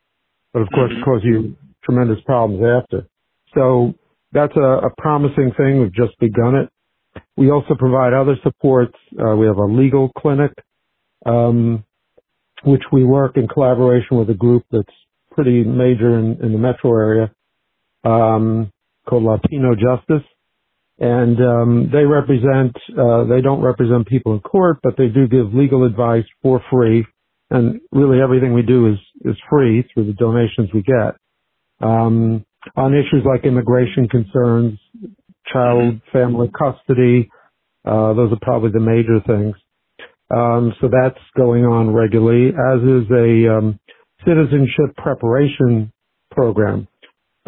but 0.53 0.61
of 0.61 0.69
course 0.73 0.91
mm-hmm. 0.91 1.03
cause 1.03 1.21
you 1.23 1.55
tremendous 1.83 2.19
problems 2.25 2.63
after. 2.63 3.07
So 3.53 3.93
that's 4.31 4.55
a, 4.55 4.87
a 4.87 4.89
promising 4.97 5.51
thing. 5.57 5.79
We've 5.79 5.93
just 5.93 6.17
begun 6.19 6.55
it. 6.55 6.69
We 7.35 7.51
also 7.51 7.75
provide 7.77 8.13
other 8.13 8.35
supports. 8.43 8.95
Uh, 9.13 9.35
we 9.35 9.47
have 9.47 9.57
a 9.57 9.65
legal 9.65 10.11
clinic, 10.17 10.51
um, 11.25 11.83
which 12.63 12.83
we 12.91 13.03
work 13.03 13.37
in 13.37 13.47
collaboration 13.47 14.17
with 14.17 14.29
a 14.29 14.33
group 14.33 14.65
that's 14.71 14.93
pretty 15.31 15.63
major 15.63 16.17
in, 16.17 16.39
in 16.41 16.51
the 16.51 16.57
metro 16.57 16.91
area, 16.97 17.31
um, 18.03 18.71
called 19.07 19.23
Latino 19.23 19.75
Justice. 19.75 20.27
And 20.99 21.37
um, 21.39 21.89
they 21.91 22.05
represent, 22.05 22.75
uh, 22.97 23.25
they 23.25 23.41
don't 23.41 23.61
represent 23.61 24.07
people 24.07 24.33
in 24.33 24.39
court, 24.39 24.79
but 24.81 24.95
they 24.97 25.07
do 25.07 25.27
give 25.27 25.53
legal 25.53 25.85
advice 25.85 26.25
for 26.41 26.61
free. 26.71 27.05
And 27.49 27.79
really 27.91 28.19
everything 28.21 28.53
we 28.53 28.63
do 28.63 28.91
is, 28.91 28.97
is 29.23 29.35
free 29.49 29.87
through 29.93 30.07
the 30.07 30.13
donations 30.13 30.69
we 30.73 30.81
get. 30.81 31.15
Um, 31.81 32.45
on 32.75 32.93
issues 32.93 33.23
like 33.25 33.45
immigration 33.45 34.07
concerns, 34.09 34.79
child 35.51 36.01
family 36.11 36.49
custody. 36.57 37.29
Uh, 37.85 38.13
those 38.13 38.31
are 38.33 38.39
probably 38.41 38.71
the 38.71 38.79
major 38.79 39.21
things. 39.25 39.55
Um, 40.35 40.73
so 40.81 40.89
that's 40.89 41.19
going 41.37 41.63
on 41.63 41.93
regularly, 41.93 42.49
as 42.49 42.81
is 42.81 43.09
a 43.11 43.57
um, 43.57 43.79
citizenship 44.25 44.95
preparation 44.97 45.91
program. 46.31 46.87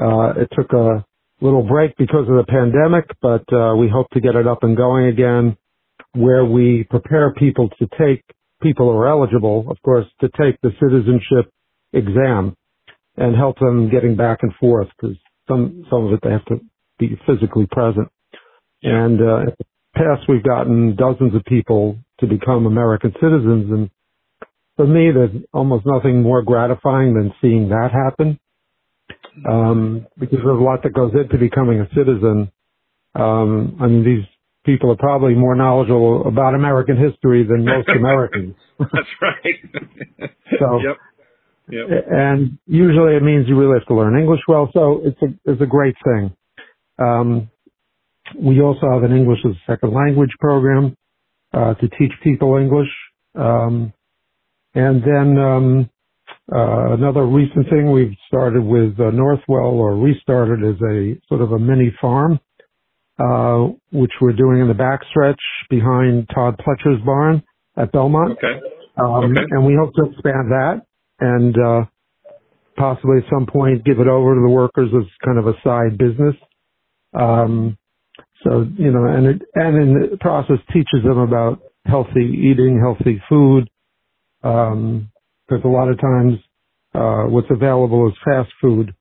Uh, 0.02 0.34
it 0.38 0.48
took 0.54 0.72
a 0.72 1.06
little 1.42 1.64
break 1.64 1.96
because 1.98 2.28
of 2.28 2.36
the 2.36 2.46
pandemic, 2.48 3.06
but 3.22 3.44
uh, 3.54 3.76
we 3.76 3.90
hope 3.90 4.10
to 4.12 4.20
get 4.20 4.36
it 4.36 4.48
up 4.48 4.64
and 4.64 4.76
going 4.76 5.06
again, 5.06 5.58
where 6.14 6.46
we 6.46 6.86
prepare 6.90 7.34
people 7.34 7.70
to 7.80 7.88
take 7.98 8.24
people 8.62 8.92
who 8.92 8.98
are 8.98 9.08
eligible, 9.08 9.66
of 9.70 9.82
course, 9.84 10.06
to 10.22 10.30
take 10.30 10.60
the 10.62 10.72
citizenship 10.82 11.52
exam 11.94 12.56
and 13.18 13.36
help 13.36 13.58
them 13.60 13.90
getting 13.90 14.16
back 14.16 14.40
and 14.42 14.54
forth 14.60 14.88
because 15.00 15.16
some 15.48 15.86
some 15.90 16.08
of 16.08 16.14
it 16.14 16.20
they 16.24 16.32
have 16.32 16.46
to 16.46 16.60
be 16.98 17.20
physically 17.26 17.68
present. 17.72 18.08
Yeah. 18.82 19.06
And 19.06 19.22
uh, 19.22 19.38
in 19.38 19.54
the 19.58 19.66
past, 19.96 20.28
we've 20.28 20.44
gotten 20.44 20.96
dozens 20.96 21.36
of 21.36 21.44
people 21.46 21.98
to 22.20 22.28
become 22.28 22.66
American 22.66 23.14
citizens, 23.14 23.72
and 23.72 23.90
for 24.76 24.88
me, 24.88 25.12
there's 25.14 25.44
almost 25.54 25.86
nothing 25.86 26.22
more 26.22 26.42
gratifying 26.42 27.14
than 27.14 27.34
seeing 27.42 27.70
that 27.70 27.90
happen. 27.92 28.40
Um, 29.48 30.08
because 30.18 30.40
there's 30.44 30.60
a 30.60 30.64
lot 30.64 30.84
that 30.84 30.94
goes 30.94 31.14
into 31.14 31.38
becoming 31.38 31.80
a 31.80 31.88
citizen. 31.96 32.52
Um, 33.16 33.78
I 33.80 33.88
mean, 33.88 34.04
these 34.04 34.26
people 34.66 34.92
are 34.92 34.98
probably 34.98 35.34
more 35.34 35.56
knowledgeable 35.56 36.28
about 36.28 36.56
American 36.56 36.98
history 36.98 37.44
than 37.44 37.66
most 37.66 37.88
Americans. 37.96 38.56
That's 38.80 39.08
right. 39.22 40.32
so, 40.60 40.80
yep. 40.80 40.98
Yep. 41.72 42.06
And 42.10 42.58
usually 42.66 43.16
it 43.16 43.22
means 43.24 43.48
you 43.48 43.58
really 43.58 43.78
have 43.80 43.88
to 43.88 43.94
learn 43.94 44.18
English 44.18 44.42
well. 44.48 44.70
So 44.74 45.02
it's 45.04 45.22
a, 45.22 45.52
it's 45.52 45.62
a 45.62 45.68
great 45.68 45.96
thing. 46.04 46.34
Um, 46.98 47.50
we 48.38 48.62
also 48.62 48.90
have 48.92 49.04
an 49.04 49.16
English 49.16 49.40
as 49.46 49.52
a 49.52 49.72
second 49.72 49.94
language 49.94 50.32
program, 50.40 50.96
uh, 51.54 51.76
to 51.76 51.88
teach 51.90 52.12
people 52.24 52.58
English. 52.58 52.90
Um, 53.36 53.94
and 54.74 55.04
then, 55.04 55.38
um, 55.38 55.90
uh, 56.54 56.94
another 56.94 57.26
recent 57.26 57.70
thing 57.70 57.92
we've 57.92 58.16
started 58.28 58.64
with 58.64 59.00
uh, 59.00 59.12
Northwell 59.12 59.74
or 59.74 59.96
restarted 59.96 60.64
is 60.64 60.82
a 60.82 61.20
sort 61.28 61.42
of 61.42 61.52
a 61.52 61.60
mini 61.60 61.94
farm, 62.02 62.40
uh, 63.20 63.68
which 63.92 64.12
we're 64.22 64.34
doing 64.34 64.62
in 64.62 64.68
the 64.68 64.74
backstretch 64.74 65.40
behind 65.70 66.28
Todd 66.34 66.60
Pletcher's 66.60 67.02
barn 67.06 67.44
at 67.78 67.92
Belmont. 67.92 68.32
Okay. 68.32 68.60
Um, 68.98 69.32
okay. 69.32 69.42
and 69.52 69.66
we 69.66 69.76
hope 69.80 69.94
to 69.94 70.12
expand 70.12 70.52
that 70.52 70.82
and 71.20 71.56
uh, 71.58 71.86
possibly 72.78 73.18
at 73.18 73.24
some 73.32 73.46
point 73.46 73.86
give 73.86 74.00
it 74.00 74.08
over 74.08 74.36
to 74.36 74.42
the 74.42 74.50
workers 74.50 74.90
as 74.96 75.06
kind 75.24 75.38
of 75.38 75.48
a 75.48 75.54
side 75.64 75.98
business. 75.98 76.36
Um, 77.14 77.78
so 78.44 78.66
you 78.78 78.92
know, 78.92 79.06
and 79.06 79.28
it, 79.28 79.42
and 79.56 79.76
in 79.78 80.10
the 80.12 80.18
process 80.18 80.58
teaches 80.74 81.04
them 81.04 81.18
about 81.18 81.60
healthy 81.86 82.50
eating, 82.52 82.80
healthy 82.80 83.22
food, 83.30 83.70
because 85.50 85.64
a 85.66 85.68
lot 85.68 85.90
of 85.90 86.00
times 86.00 86.34
uh, 86.94 87.24
what's 87.24 87.48
available 87.50 88.08
is 88.08 88.14
fast 88.24 88.52
food, 88.62 88.94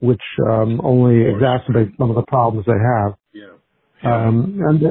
which 0.00 0.22
um, 0.48 0.80
only 0.84 1.24
exacerbates 1.24 1.96
some 1.98 2.10
of 2.10 2.16
the 2.16 2.24
problems 2.28 2.66
they 2.66 2.72
have. 2.72 3.14
Yeah. 3.32 3.46
yeah. 4.04 4.28
Um, 4.28 4.60
and 4.66 4.82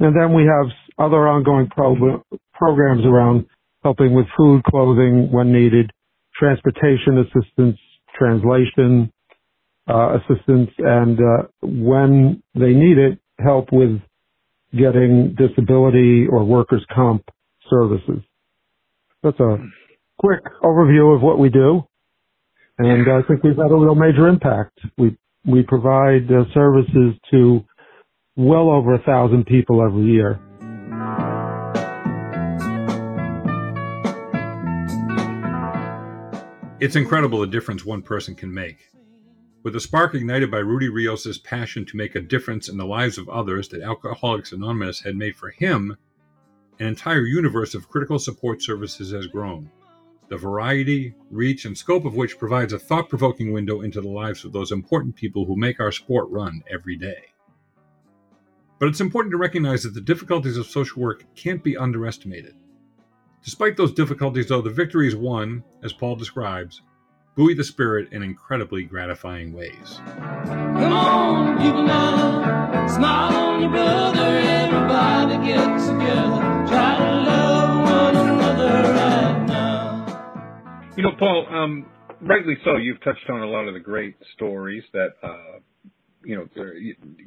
and 0.00 0.16
then 0.16 0.32
we 0.34 0.44
have 0.44 0.72
other 0.98 1.28
ongoing 1.28 1.68
pro- 1.68 2.22
programs 2.54 3.04
around 3.04 3.46
helping 3.82 4.14
with 4.14 4.26
food, 4.36 4.62
clothing 4.64 5.30
when 5.32 5.52
needed, 5.52 5.90
transportation 6.38 7.18
assistance, 7.18 7.78
translation 8.16 9.12
uh, 9.88 10.18
assistance, 10.18 10.70
and 10.78 11.18
uh, 11.18 11.46
when 11.62 12.42
they 12.54 12.72
need 12.74 12.98
it, 12.98 13.18
help 13.38 13.68
with 13.72 14.00
getting 14.76 15.34
disability 15.36 16.26
or 16.30 16.44
workers' 16.44 16.84
comp 16.94 17.24
services. 17.70 18.22
That's 19.22 19.38
a 19.40 19.58
quick 20.18 20.44
overview 20.62 21.14
of 21.14 21.22
what 21.22 21.38
we 21.38 21.48
do, 21.48 21.82
and 22.78 23.10
I 23.10 23.22
think 23.26 23.42
we've 23.42 23.56
had 23.56 23.70
a 23.70 23.76
real 23.76 23.94
major 23.94 24.28
impact. 24.28 24.78
We 24.96 25.16
we 25.46 25.62
provide 25.62 26.30
uh, 26.30 26.44
services 26.52 27.14
to 27.30 27.64
well 28.36 28.68
over 28.70 28.94
a 28.94 29.02
thousand 29.02 29.46
people 29.46 29.82
every 29.82 30.04
year. 30.04 30.40
It's 36.80 36.94
incredible 36.94 37.40
the 37.40 37.48
difference 37.48 37.84
one 37.84 38.02
person 38.02 38.36
can 38.36 38.54
make. 38.54 38.90
With 39.64 39.74
a 39.74 39.80
spark 39.80 40.14
ignited 40.14 40.50
by 40.50 40.58
Rudy 40.58 40.88
Rios' 40.88 41.36
passion 41.38 41.84
to 41.86 41.96
make 41.96 42.14
a 42.14 42.20
difference 42.20 42.68
in 42.68 42.76
the 42.76 42.86
lives 42.86 43.18
of 43.18 43.28
others 43.28 43.68
that 43.70 43.82
Alcoholics 43.82 44.52
Anonymous 44.52 45.00
had 45.00 45.16
made 45.16 45.34
for 45.34 45.50
him, 45.50 45.96
an 46.78 46.86
entire 46.86 47.24
universe 47.24 47.74
of 47.74 47.88
critical 47.88 48.20
support 48.20 48.62
services 48.62 49.10
has 49.10 49.26
grown. 49.26 49.68
The 50.28 50.36
variety, 50.36 51.14
reach, 51.30 51.64
and 51.64 51.76
scope 51.76 52.04
of 52.04 52.14
which 52.14 52.38
provides 52.38 52.72
a 52.74 52.78
thought 52.78 53.08
provoking 53.08 53.52
window 53.52 53.80
into 53.80 54.00
the 54.00 54.08
lives 54.08 54.44
of 54.44 54.52
those 54.52 54.72
important 54.72 55.16
people 55.16 55.46
who 55.46 55.56
make 55.56 55.80
our 55.80 55.92
sport 55.92 56.28
run 56.28 56.62
every 56.70 56.96
day. 56.96 57.32
But 58.78 58.88
it's 58.88 59.00
important 59.00 59.32
to 59.32 59.38
recognize 59.38 59.82
that 59.82 59.94
the 59.94 60.00
difficulties 60.00 60.56
of 60.56 60.66
social 60.66 61.00
work 61.00 61.24
can't 61.34 61.64
be 61.64 61.76
underestimated. 61.76 62.54
Despite 63.42 63.76
those 63.76 63.92
difficulties, 63.92 64.48
though, 64.48 64.60
the 64.60 64.70
victories 64.70 65.16
won, 65.16 65.64
as 65.82 65.92
Paul 65.92 66.16
describes, 66.16 66.82
buoy 67.34 67.54
the 67.54 67.64
spirit 67.64 68.12
in 68.12 68.22
incredibly 68.22 68.82
gratifying 68.82 69.52
ways. 69.54 70.00
Come 70.44 70.92
on, 70.92 71.56
people 71.58 71.84
now, 71.84 72.86
smile 72.86 73.34
on 73.34 73.62
your 73.62 73.70
brother, 73.70 74.20
everybody 74.20 75.46
get 75.46 75.78
together, 75.78 76.57
You 80.98 81.04
know, 81.04 81.12
Paul, 81.16 81.46
um, 81.48 81.86
rightly 82.20 82.54
so, 82.64 82.76
you've 82.76 83.00
touched 83.04 83.30
on 83.30 83.40
a 83.40 83.46
lot 83.46 83.68
of 83.68 83.74
the 83.74 83.78
great 83.78 84.16
stories 84.34 84.82
that 84.92 85.10
uh, 85.22 85.60
you 86.24 86.34
know, 86.34 86.48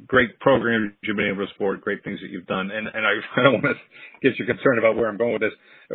great 0.06 0.38
programs 0.40 0.92
you've 1.02 1.16
been 1.16 1.30
able 1.32 1.46
to 1.46 1.52
support, 1.54 1.80
great 1.80 2.04
things 2.04 2.20
that 2.20 2.28
you've 2.28 2.46
done. 2.46 2.70
And, 2.70 2.86
and 2.86 3.06
I, 3.06 3.12
I 3.40 3.42
don't 3.42 3.54
want 3.54 3.64
to 3.64 4.28
get 4.28 4.38
you 4.38 4.44
concerned 4.44 4.78
about 4.78 4.96
where 4.96 5.08
I'm 5.08 5.16
going 5.16 5.32
with 5.32 5.40
this. 5.40 5.52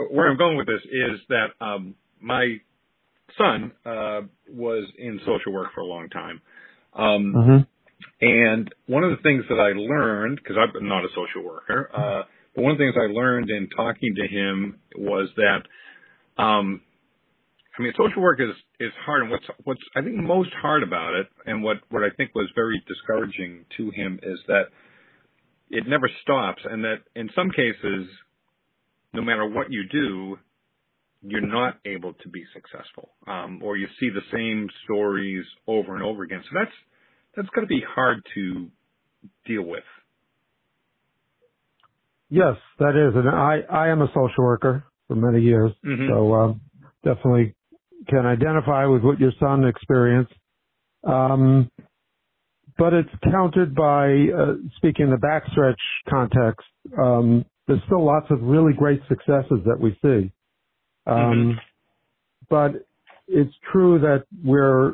Where 0.10 0.28
I'm 0.28 0.40
going 0.40 0.58
with 0.58 0.66
this 0.66 0.82
is 0.86 1.20
that, 1.30 1.64
um, 1.64 1.94
my 2.20 2.58
son, 3.38 3.72
uh, 3.86 4.22
was 4.50 4.90
in 4.98 5.20
social 5.20 5.54
work 5.54 5.68
for 5.76 5.82
a 5.82 5.86
long 5.86 6.10
time. 6.10 6.42
Um, 6.96 7.34
mm-hmm. 7.38 8.26
and 8.26 8.74
one 8.88 9.04
of 9.04 9.12
the 9.12 9.22
things 9.22 9.44
that 9.50 9.60
I 9.60 9.78
learned, 9.78 10.44
cause 10.44 10.58
I'm 10.58 10.88
not 10.88 11.06
a 11.06 11.10
social 11.10 11.48
worker, 11.48 11.92
uh, 11.94 12.24
but 12.56 12.64
one 12.64 12.72
of 12.72 12.80
the 12.80 12.86
things 12.86 12.96
I 12.98 13.14
learned 13.14 13.52
in 13.52 13.70
talking 13.70 14.16
to 14.16 14.28
him 14.28 14.80
was 14.98 15.30
that, 15.36 16.42
um, 16.42 16.82
I 17.78 17.82
mean, 17.82 17.94
social 17.96 18.22
work 18.22 18.40
is 18.40 18.56
is 18.80 18.92
hard, 19.06 19.22
and 19.22 19.32
what's 19.32 19.46
what's 19.64 19.82
I 19.96 20.02
think 20.02 20.16
most 20.16 20.50
hard 20.62 20.82
about 20.82 21.14
it, 21.14 21.28
and 21.46 21.64
what 21.64 21.78
what 21.90 22.04
I 22.04 22.10
think 22.18 22.34
was 22.34 22.50
very 22.56 22.82
discouraging 22.88 23.66
to 23.78 23.92
him 23.92 24.20
is 24.24 24.40
that 24.48 24.64
it 25.70 25.88
never 25.88 26.10
stops, 26.24 26.62
and 26.66 26.84
that 26.84 26.98
in 27.16 27.30
some 27.36 27.52
cases, 27.52 28.08
no 29.14 29.22
matter 29.22 29.48
what 29.48 29.72
you 29.72 29.84
do, 29.92 30.38
you're 31.22 31.46
not 31.46 31.78
able 31.86 32.14
to 32.14 32.30
be 32.30 32.44
successful, 32.54 33.10
um, 33.28 33.62
or 33.64 33.78
you 33.78 33.88
see 34.00 34.10
the 34.10 34.22
same 34.34 34.70
stories 34.86 35.46
over 35.68 35.94
and 35.96 36.04
over 36.04 36.24
again. 36.24 36.42
So 36.44 36.60
that's 36.60 36.76
that's 37.36 37.50
going 37.50 37.68
to 37.68 37.70
be 37.70 37.84
hard 37.88 38.24
to 38.34 38.70
deal 39.46 39.64
with. 39.64 39.84
Yes, 42.30 42.56
that 42.80 42.96
is, 42.96 43.16
and 43.16 43.30
I 43.30 43.60
I 43.70 43.90
am 43.90 44.02
a 44.02 44.08
social 44.08 44.46
worker 44.46 44.84
for 45.08 45.16
many 45.16 45.44
years, 45.44 45.72
mm-hmm. 45.86 46.10
so 46.10 46.34
um, 46.34 46.62
definitely 47.04 47.54
can 48.08 48.26
identify 48.26 48.86
with 48.86 49.04
what 49.04 49.20
your 49.20 49.32
son 49.40 49.66
experienced. 49.66 50.34
Um, 51.04 51.70
but 52.78 52.94
it's 52.94 53.10
countered 53.32 53.74
by, 53.74 54.28
uh, 54.36 54.54
speaking 54.76 55.06
in 55.06 55.12
the 55.12 55.18
backstretch 55.18 55.76
context, 56.10 56.68
um, 56.98 57.46
there's 57.68 57.82
still 57.86 58.06
lots 58.06 58.28
of 58.30 58.42
really 58.42 58.74
great 58.74 59.02
successes 59.10 59.60
that 59.66 59.80
we 59.80 59.92
see. 60.02 60.32
Um, 61.06 61.16
mm-hmm. 61.16 61.52
But 62.50 62.86
it's 63.28 63.54
true 63.72 64.00
that 64.00 64.26
we're, 64.44 64.92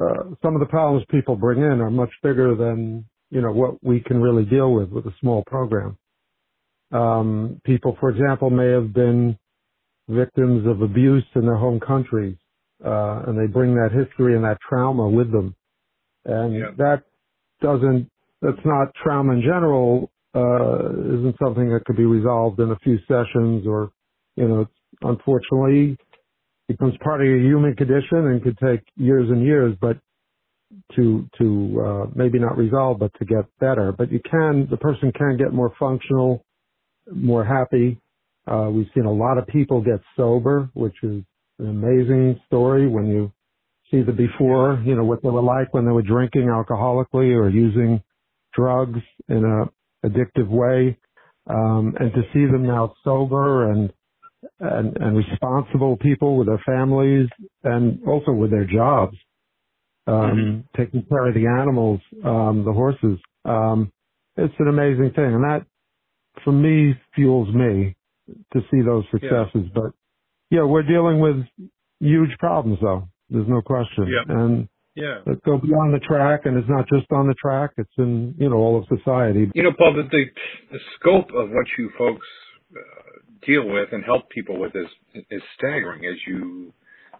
uh, 0.00 0.34
some 0.42 0.54
of 0.54 0.60
the 0.60 0.66
problems 0.68 1.04
people 1.10 1.36
bring 1.36 1.60
in 1.60 1.80
are 1.80 1.90
much 1.90 2.10
bigger 2.22 2.54
than, 2.54 3.06
you 3.30 3.40
know, 3.40 3.52
what 3.52 3.82
we 3.82 4.00
can 4.00 4.20
really 4.20 4.44
deal 4.44 4.72
with 4.72 4.90
with 4.90 5.06
a 5.06 5.14
small 5.20 5.44
program. 5.46 5.96
Um, 6.92 7.60
people, 7.64 7.96
for 8.00 8.10
example, 8.10 8.50
may 8.50 8.70
have 8.72 8.92
been 8.92 9.38
victims 10.08 10.66
of 10.66 10.82
abuse 10.82 11.24
in 11.36 11.42
their 11.42 11.56
home 11.56 11.78
countries, 11.78 12.36
uh, 12.84 13.22
and 13.26 13.38
they 13.38 13.46
bring 13.46 13.74
that 13.74 13.90
history 13.92 14.34
and 14.34 14.44
that 14.44 14.58
trauma 14.66 15.08
with 15.08 15.30
them. 15.32 15.54
And 16.24 16.54
yeah. 16.54 16.70
that 16.78 17.02
doesn't, 17.60 18.10
that's 18.42 18.64
not 18.64 18.88
trauma 19.02 19.32
in 19.34 19.42
general, 19.42 20.10
uh, 20.34 20.90
isn't 20.90 21.36
something 21.42 21.70
that 21.70 21.84
could 21.84 21.96
be 21.96 22.04
resolved 22.04 22.60
in 22.60 22.70
a 22.70 22.78
few 22.78 22.98
sessions 23.08 23.66
or, 23.66 23.90
you 24.36 24.48
know, 24.48 24.60
it's 24.62 24.70
unfortunately 25.02 25.96
becomes 26.68 26.94
part 27.02 27.20
of 27.20 27.26
your 27.26 27.40
human 27.40 27.74
condition 27.74 28.28
and 28.28 28.42
could 28.42 28.56
take 28.58 28.80
years 28.96 29.28
and 29.28 29.44
years, 29.44 29.76
but 29.80 29.98
to, 30.94 31.28
to, 31.36 31.82
uh, 31.84 32.06
maybe 32.14 32.38
not 32.38 32.56
resolve, 32.56 32.98
but 33.00 33.10
to 33.18 33.24
get 33.24 33.44
better. 33.58 33.92
But 33.92 34.12
you 34.12 34.20
can, 34.20 34.68
the 34.70 34.76
person 34.76 35.10
can 35.12 35.36
get 35.36 35.52
more 35.52 35.72
functional, 35.80 36.44
more 37.12 37.44
happy. 37.44 38.00
Uh, 38.46 38.70
we've 38.70 38.86
seen 38.94 39.04
a 39.04 39.12
lot 39.12 39.36
of 39.36 39.46
people 39.48 39.82
get 39.82 40.00
sober, 40.16 40.70
which 40.74 40.94
is 41.02 41.24
an 41.60 41.68
amazing 41.68 42.40
story 42.46 42.88
when 42.88 43.06
you 43.06 43.32
see 43.90 44.02
the 44.02 44.12
before, 44.12 44.82
you 44.84 44.94
know, 44.94 45.04
what 45.04 45.22
they 45.22 45.28
were 45.28 45.42
like 45.42 45.74
when 45.74 45.84
they 45.84 45.92
were 45.92 46.02
drinking 46.02 46.46
alcoholically 46.46 47.34
or 47.34 47.48
using 47.48 48.02
drugs 48.54 49.00
in 49.28 49.44
a 49.44 50.06
addictive 50.06 50.48
way. 50.48 50.96
Um, 51.48 51.94
and 51.98 52.12
to 52.12 52.22
see 52.32 52.46
them 52.50 52.66
now 52.66 52.94
sober 53.02 53.70
and, 53.72 53.92
and, 54.60 54.96
and 54.96 55.16
responsible 55.16 55.96
people 55.96 56.36
with 56.36 56.46
their 56.46 56.62
families 56.64 57.28
and 57.64 58.00
also 58.06 58.30
with 58.32 58.50
their 58.50 58.66
jobs, 58.66 59.16
um, 60.06 60.14
mm-hmm. 60.14 60.82
taking 60.82 61.04
care 61.08 61.28
of 61.28 61.34
the 61.34 61.46
animals, 61.46 62.00
um, 62.24 62.64
the 62.64 62.72
horses. 62.72 63.18
Um, 63.44 63.90
it's 64.36 64.54
an 64.58 64.68
amazing 64.68 65.12
thing. 65.14 65.34
And 65.34 65.44
that 65.44 65.66
for 66.44 66.52
me 66.52 66.94
fuels 67.14 67.52
me 67.54 67.96
to 68.52 68.60
see 68.70 68.80
those 68.84 69.04
successes. 69.10 69.50
Yeah. 69.54 69.74
But 69.74 69.92
yeah, 70.50 70.64
we're 70.64 70.82
dealing 70.82 71.20
with 71.20 71.36
huge 72.00 72.36
problems 72.38 72.78
though. 72.82 73.08
There's 73.28 73.48
no 73.48 73.62
question. 73.62 74.08
Yeah. 74.08 74.34
And 74.36 74.68
yeah. 74.96 75.20
Let's 75.24 75.40
go 75.46 75.56
beyond 75.56 75.94
the 75.94 76.00
track, 76.00 76.42
and 76.44 76.58
it's 76.58 76.68
not 76.68 76.88
just 76.88 77.10
on 77.12 77.28
the 77.28 77.34
track; 77.34 77.70
it's 77.78 77.90
in 77.96 78.34
you 78.38 78.50
know 78.50 78.56
all 78.56 78.76
of 78.76 78.84
society. 78.98 79.48
You 79.54 79.62
know, 79.62 79.72
Paul, 79.76 79.94
the 79.94 80.02
the, 80.02 80.24
the 80.72 80.78
scope 80.98 81.28
of 81.34 81.48
what 81.50 81.66
you 81.78 81.90
folks 81.96 82.26
uh, 82.74 83.46
deal 83.46 83.68
with 83.68 83.90
and 83.92 84.04
help 84.04 84.28
people 84.30 84.58
with 84.58 84.72
is 84.74 85.22
is 85.30 85.42
staggering 85.56 86.04
as 86.06 86.16
you 86.26 86.72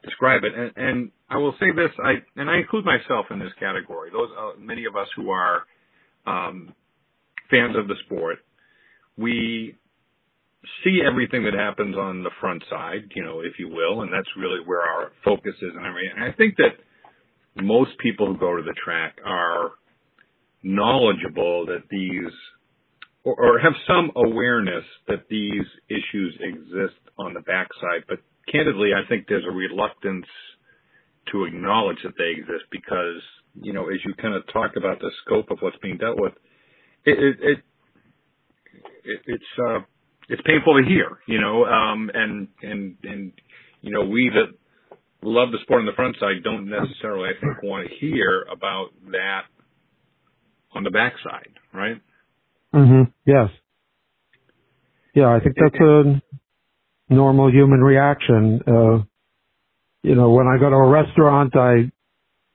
describe 0.03 0.43
it. 0.45 0.53
And, 0.55 0.73
and 0.77 1.11
I 1.29 1.39
will 1.39 1.55
say 1.61 1.71
this: 1.75 1.91
I 2.05 2.15
and 2.37 2.51
I 2.51 2.59
include 2.59 2.85
myself 2.85 3.27
in 3.31 3.39
this 3.39 3.53
category. 3.61 4.11
Those 4.11 4.31
uh, 4.37 4.59
many 4.59 4.85
of 4.85 4.97
us 4.97 5.07
who 5.15 5.31
are 5.31 5.63
um, 6.27 6.75
fans 7.51 7.77
of 7.77 7.87
the 7.87 7.95
sport 8.05 8.39
we 9.21 9.77
see 10.85 11.01
everything 11.07 11.45
that 11.45 11.55
happens 11.55 11.97
on 11.97 12.23
the 12.23 12.31
front 12.41 12.63
side, 12.69 13.11
you 13.15 13.25
know, 13.25 13.41
if 13.41 13.59
you 13.59 13.69
will, 13.69 14.03
and 14.03 14.13
that's 14.13 14.29
really 14.37 14.61
where 14.65 14.83
our 14.83 15.13
focus 15.25 15.55
is 15.61 15.73
and 15.75 15.87
everything. 15.87 16.11
And 16.17 16.25
I 16.25 16.33
think 16.33 16.57
that 16.57 17.63
most 17.63 17.93
people 17.99 18.27
who 18.27 18.39
go 18.39 18.57
to 18.57 18.63
the 18.63 18.75
track 18.85 19.17
are 19.25 19.73
knowledgeable 20.63 21.67
that 21.67 21.85
these 21.91 22.33
or, 23.25 23.35
or 23.35 23.59
have 23.59 23.73
some 23.87 24.11
awareness 24.17 24.85
that 25.09 25.29
these 25.29 25.65
issues 25.89 26.39
exist 26.41 27.01
on 27.19 27.35
the 27.35 27.41
backside. 27.41 28.05
But 28.09 28.19
candidly, 28.51 28.91
I 28.95 29.07
think 29.09 29.27
there's 29.29 29.45
a 29.49 29.55
reluctance 29.55 30.27
to 31.33 31.45
acknowledge 31.45 31.99
that 32.05 32.15
they 32.17 32.41
exist 32.41 32.65
because, 32.71 33.21
you 33.61 33.73
know, 33.73 33.89
as 33.89 33.99
you 34.07 34.15
kind 34.15 34.35
of 34.35 34.43
talk 34.53 34.73
about 34.77 35.01
the 35.01 35.11
scope 35.25 35.51
of 35.51 35.59
what's 35.61 35.77
being 35.83 35.99
dealt 35.99 36.19
with, 36.19 36.33
it, 37.05 37.19
it, 37.19 37.37
it 37.41 37.59
it, 39.05 39.21
it's 39.27 39.53
uh, 39.59 39.81
it's 40.31 40.43
painful 40.47 40.81
to 40.81 40.89
hear, 40.89 41.19
you 41.27 41.41
know, 41.41 41.65
um, 41.67 42.11
and 42.15 42.49
and 42.63 42.97
and 43.03 43.33
you 43.83 43.93
know 43.93 44.03
we 44.03 44.31
that 44.33 44.57
love 45.23 45.51
the 45.51 45.59
sport 45.63 45.81
on 45.81 45.87
the 45.87 45.93
front 45.93 46.17
side 46.19 46.43
don't 46.45 46.71
necessarily, 46.71 47.29
I 47.29 47.41
think, 47.41 47.63
want 47.63 47.89
to 47.89 47.95
hear 47.97 48.47
about 48.51 48.91
that 49.11 49.43
on 50.73 50.85
the 50.85 50.91
backside, 50.91 51.53
right? 51.75 52.01
Mm 52.75 52.89
Mhm. 52.89 53.13
Yes. 53.27 53.51
Yeah, 55.15 55.35
I 55.35 55.41
think 55.41 55.57
that's 55.57 55.81
a 55.81 56.23
normal 57.09 57.51
human 57.51 57.81
reaction. 57.81 58.63
Uh, 58.67 59.03
you 60.03 60.15
know, 60.15 60.31
when 60.31 60.47
I 60.47 60.57
go 60.59 60.71
to 60.71 60.77
a 60.77 60.89
restaurant, 60.89 61.57
I 61.57 61.91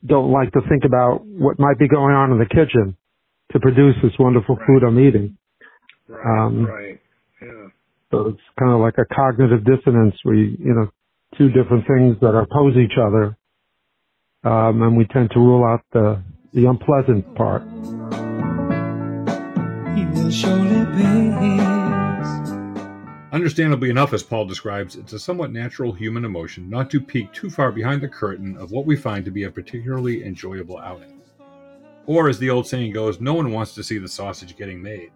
don't 0.05 0.31
like 0.31 0.53
to 0.53 0.61
think 0.69 0.85
about 0.85 1.25
what 1.25 1.59
might 1.59 1.77
be 1.77 1.89
going 1.89 2.15
on 2.15 2.31
in 2.31 2.39
the 2.39 2.45
kitchen 2.45 2.95
to 3.51 3.59
produce 3.59 3.95
this 4.01 4.13
wonderful 4.17 4.55
right. 4.55 4.67
food 4.67 4.83
I'm 4.83 4.99
eating. 4.99 5.37
Right, 6.07 6.45
um, 6.45 6.65
right. 6.65 7.01
Yeah. 8.15 8.23
So 8.23 8.29
it's 8.29 8.41
kind 8.59 8.71
of 8.71 8.79
like 8.79 8.97
a 8.97 9.05
cognitive 9.13 9.65
dissonance. 9.65 10.15
We, 10.25 10.37
you, 10.37 10.57
you 10.59 10.73
know, 10.73 10.89
two 11.37 11.49
different 11.49 11.85
things 11.87 12.17
that 12.21 12.35
oppose 12.35 12.77
each 12.77 12.97
other. 12.97 13.37
Um, 14.43 14.81
and 14.81 14.97
we 14.97 15.05
tend 15.05 15.31
to 15.31 15.39
rule 15.39 15.65
out 15.65 15.81
the, 15.91 16.23
the 16.53 16.65
unpleasant 16.65 17.35
part. 17.35 17.63
Understandably 23.33 23.89
enough, 23.89 24.13
as 24.13 24.23
Paul 24.23 24.45
describes, 24.45 24.95
it's 24.95 25.13
a 25.13 25.19
somewhat 25.19 25.51
natural 25.51 25.91
human 25.91 26.23
emotion 26.23 26.69
not 26.69 26.89
to 26.91 27.01
peek 27.01 27.33
too 27.33 27.49
far 27.49 27.71
behind 27.71 28.01
the 28.01 28.07
curtain 28.07 28.55
of 28.57 28.71
what 28.71 28.85
we 28.85 28.95
find 28.95 29.25
to 29.25 29.31
be 29.31 29.43
a 29.43 29.51
particularly 29.51 30.23
enjoyable 30.23 30.77
outing. 30.77 31.21
Or, 32.05 32.29
as 32.29 32.39
the 32.39 32.49
old 32.51 32.67
saying 32.67 32.93
goes, 32.93 33.19
no 33.19 33.33
one 33.33 33.51
wants 33.51 33.73
to 33.75 33.83
see 33.83 33.97
the 33.97 34.07
sausage 34.07 34.55
getting 34.55 34.81
made. 34.81 35.11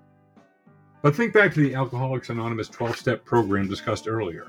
But 1.01 1.15
think 1.15 1.33
back 1.33 1.53
to 1.53 1.61
the 1.61 1.75
Alcoholics 1.75 2.29
Anonymous 2.29 2.67
12 2.67 2.97
step 2.97 3.23
program 3.23 3.69
discussed 3.69 4.05
earlier. 4.05 4.47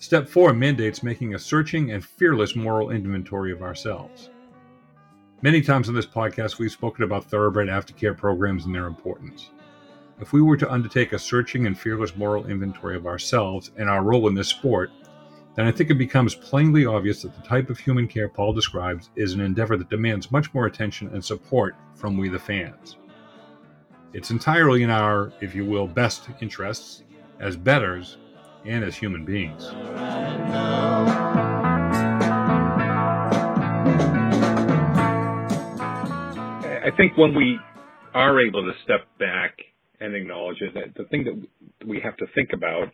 Step 0.00 0.28
4 0.28 0.52
mandates 0.52 1.02
making 1.02 1.34
a 1.34 1.38
searching 1.38 1.92
and 1.92 2.04
fearless 2.04 2.54
moral 2.54 2.90
inventory 2.90 3.52
of 3.52 3.62
ourselves. 3.62 4.28
Many 5.40 5.62
times 5.62 5.88
on 5.88 5.94
this 5.94 6.06
podcast, 6.06 6.58
we've 6.58 6.70
spoken 6.70 7.04
about 7.04 7.24
thoroughbred 7.24 7.68
aftercare 7.68 8.14
programs 8.14 8.66
and 8.66 8.74
their 8.74 8.86
importance. 8.86 9.48
If 10.20 10.34
we 10.34 10.42
were 10.42 10.58
to 10.58 10.70
undertake 10.70 11.14
a 11.14 11.18
searching 11.18 11.66
and 11.66 11.78
fearless 11.78 12.16
moral 12.16 12.46
inventory 12.46 12.94
of 12.94 13.06
ourselves 13.06 13.70
and 13.78 13.88
our 13.88 14.02
role 14.02 14.28
in 14.28 14.34
this 14.34 14.48
sport, 14.48 14.90
then 15.54 15.66
I 15.66 15.72
think 15.72 15.88
it 15.88 15.94
becomes 15.94 16.34
plainly 16.34 16.84
obvious 16.84 17.22
that 17.22 17.34
the 17.34 17.48
type 17.48 17.70
of 17.70 17.78
human 17.78 18.06
care 18.06 18.28
Paul 18.28 18.52
describes 18.52 19.08
is 19.16 19.32
an 19.32 19.40
endeavor 19.40 19.78
that 19.78 19.88
demands 19.88 20.30
much 20.30 20.52
more 20.52 20.66
attention 20.66 21.08
and 21.14 21.24
support 21.24 21.76
from 21.94 22.18
we 22.18 22.28
the 22.28 22.38
fans. 22.38 22.98
It's 24.16 24.30
entirely 24.30 24.82
in 24.82 24.88
our, 24.88 25.30
if 25.42 25.54
you 25.54 25.66
will, 25.66 25.86
best 25.86 26.30
interests 26.40 27.02
as 27.38 27.54
bettors 27.54 28.16
and 28.64 28.82
as 28.82 28.96
human 28.96 29.26
beings. 29.26 29.62
I 36.82 36.90
think 36.96 37.18
when 37.18 37.34
we 37.34 37.58
are 38.14 38.40
able 38.40 38.62
to 38.62 38.72
step 38.84 39.00
back 39.18 39.58
and 40.00 40.14
acknowledge 40.14 40.62
it, 40.62 40.94
the 40.94 41.04
thing 41.04 41.24
that 41.24 41.86
we 41.86 42.00
have 42.00 42.16
to 42.16 42.24
think 42.34 42.54
about, 42.54 42.88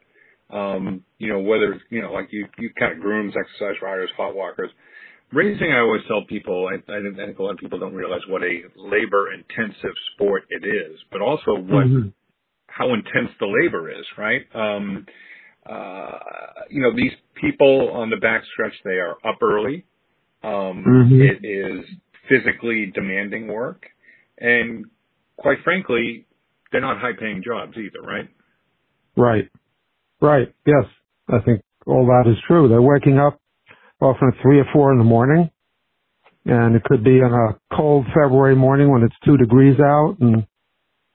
um, 0.50 1.04
you 1.18 1.28
know, 1.28 1.38
whether, 1.38 1.80
you 1.88 2.02
know, 2.02 2.12
like 2.12 2.32
you, 2.32 2.48
you 2.58 2.70
kind 2.76 2.94
of 2.94 3.00
grooms, 3.00 3.34
exercise 3.38 3.80
riders, 3.80 4.10
hot 4.16 4.34
walkers, 4.34 4.70
Racing, 5.32 5.72
I 5.72 5.80
always 5.80 6.02
tell 6.06 6.24
people, 6.28 6.68
I, 6.68 6.74
I 6.92 7.00
think 7.00 7.38
a 7.38 7.42
lot 7.42 7.52
of 7.52 7.58
people 7.58 7.78
don't 7.78 7.94
realize 7.94 8.20
what 8.28 8.42
a 8.42 8.62
labor-intensive 8.76 9.94
sport 10.14 10.44
it 10.50 10.66
is, 10.66 10.98
but 11.10 11.22
also 11.22 11.54
what 11.54 11.86
mm-hmm. 11.86 12.08
how 12.66 12.92
intense 12.92 13.30
the 13.40 13.46
labor 13.46 13.90
is, 13.90 14.04
right? 14.18 14.42
Um, 14.54 15.06
uh, 15.64 16.18
you 16.68 16.82
know, 16.82 16.94
these 16.94 17.12
people 17.40 17.90
on 17.94 18.10
the 18.10 18.16
backstretch, 18.16 18.74
they 18.84 18.98
are 18.98 19.16
up 19.26 19.38
early. 19.42 19.86
Um, 20.42 20.84
mm-hmm. 20.86 21.22
It 21.22 21.46
is 21.46 21.84
physically 22.28 22.92
demanding 22.94 23.48
work, 23.48 23.86
and 24.38 24.84
quite 25.38 25.58
frankly, 25.64 26.26
they're 26.70 26.80
not 26.80 26.98
high-paying 26.98 27.42
jobs 27.44 27.76
either, 27.76 28.02
right? 28.06 28.28
Right, 29.16 29.48
right. 30.20 30.54
Yes, 30.66 30.84
I 31.28 31.38
think 31.40 31.62
all 31.86 32.06
that 32.06 32.30
is 32.30 32.36
true. 32.46 32.68
They're 32.68 32.82
waking 32.82 33.18
up 33.18 33.40
often 34.02 34.32
at 34.34 34.42
three 34.42 34.60
or 34.60 34.66
four 34.72 34.92
in 34.92 34.98
the 34.98 35.04
morning. 35.04 35.50
And 36.46 36.76
it 36.76 36.84
could 36.84 37.04
be 37.04 37.22
on 37.22 37.32
a 37.32 37.76
cold 37.76 38.06
February 38.08 38.56
morning 38.56 38.90
when 38.90 39.02
it's 39.02 39.14
two 39.24 39.36
degrees 39.36 39.78
out 39.80 40.16
and, 40.20 40.46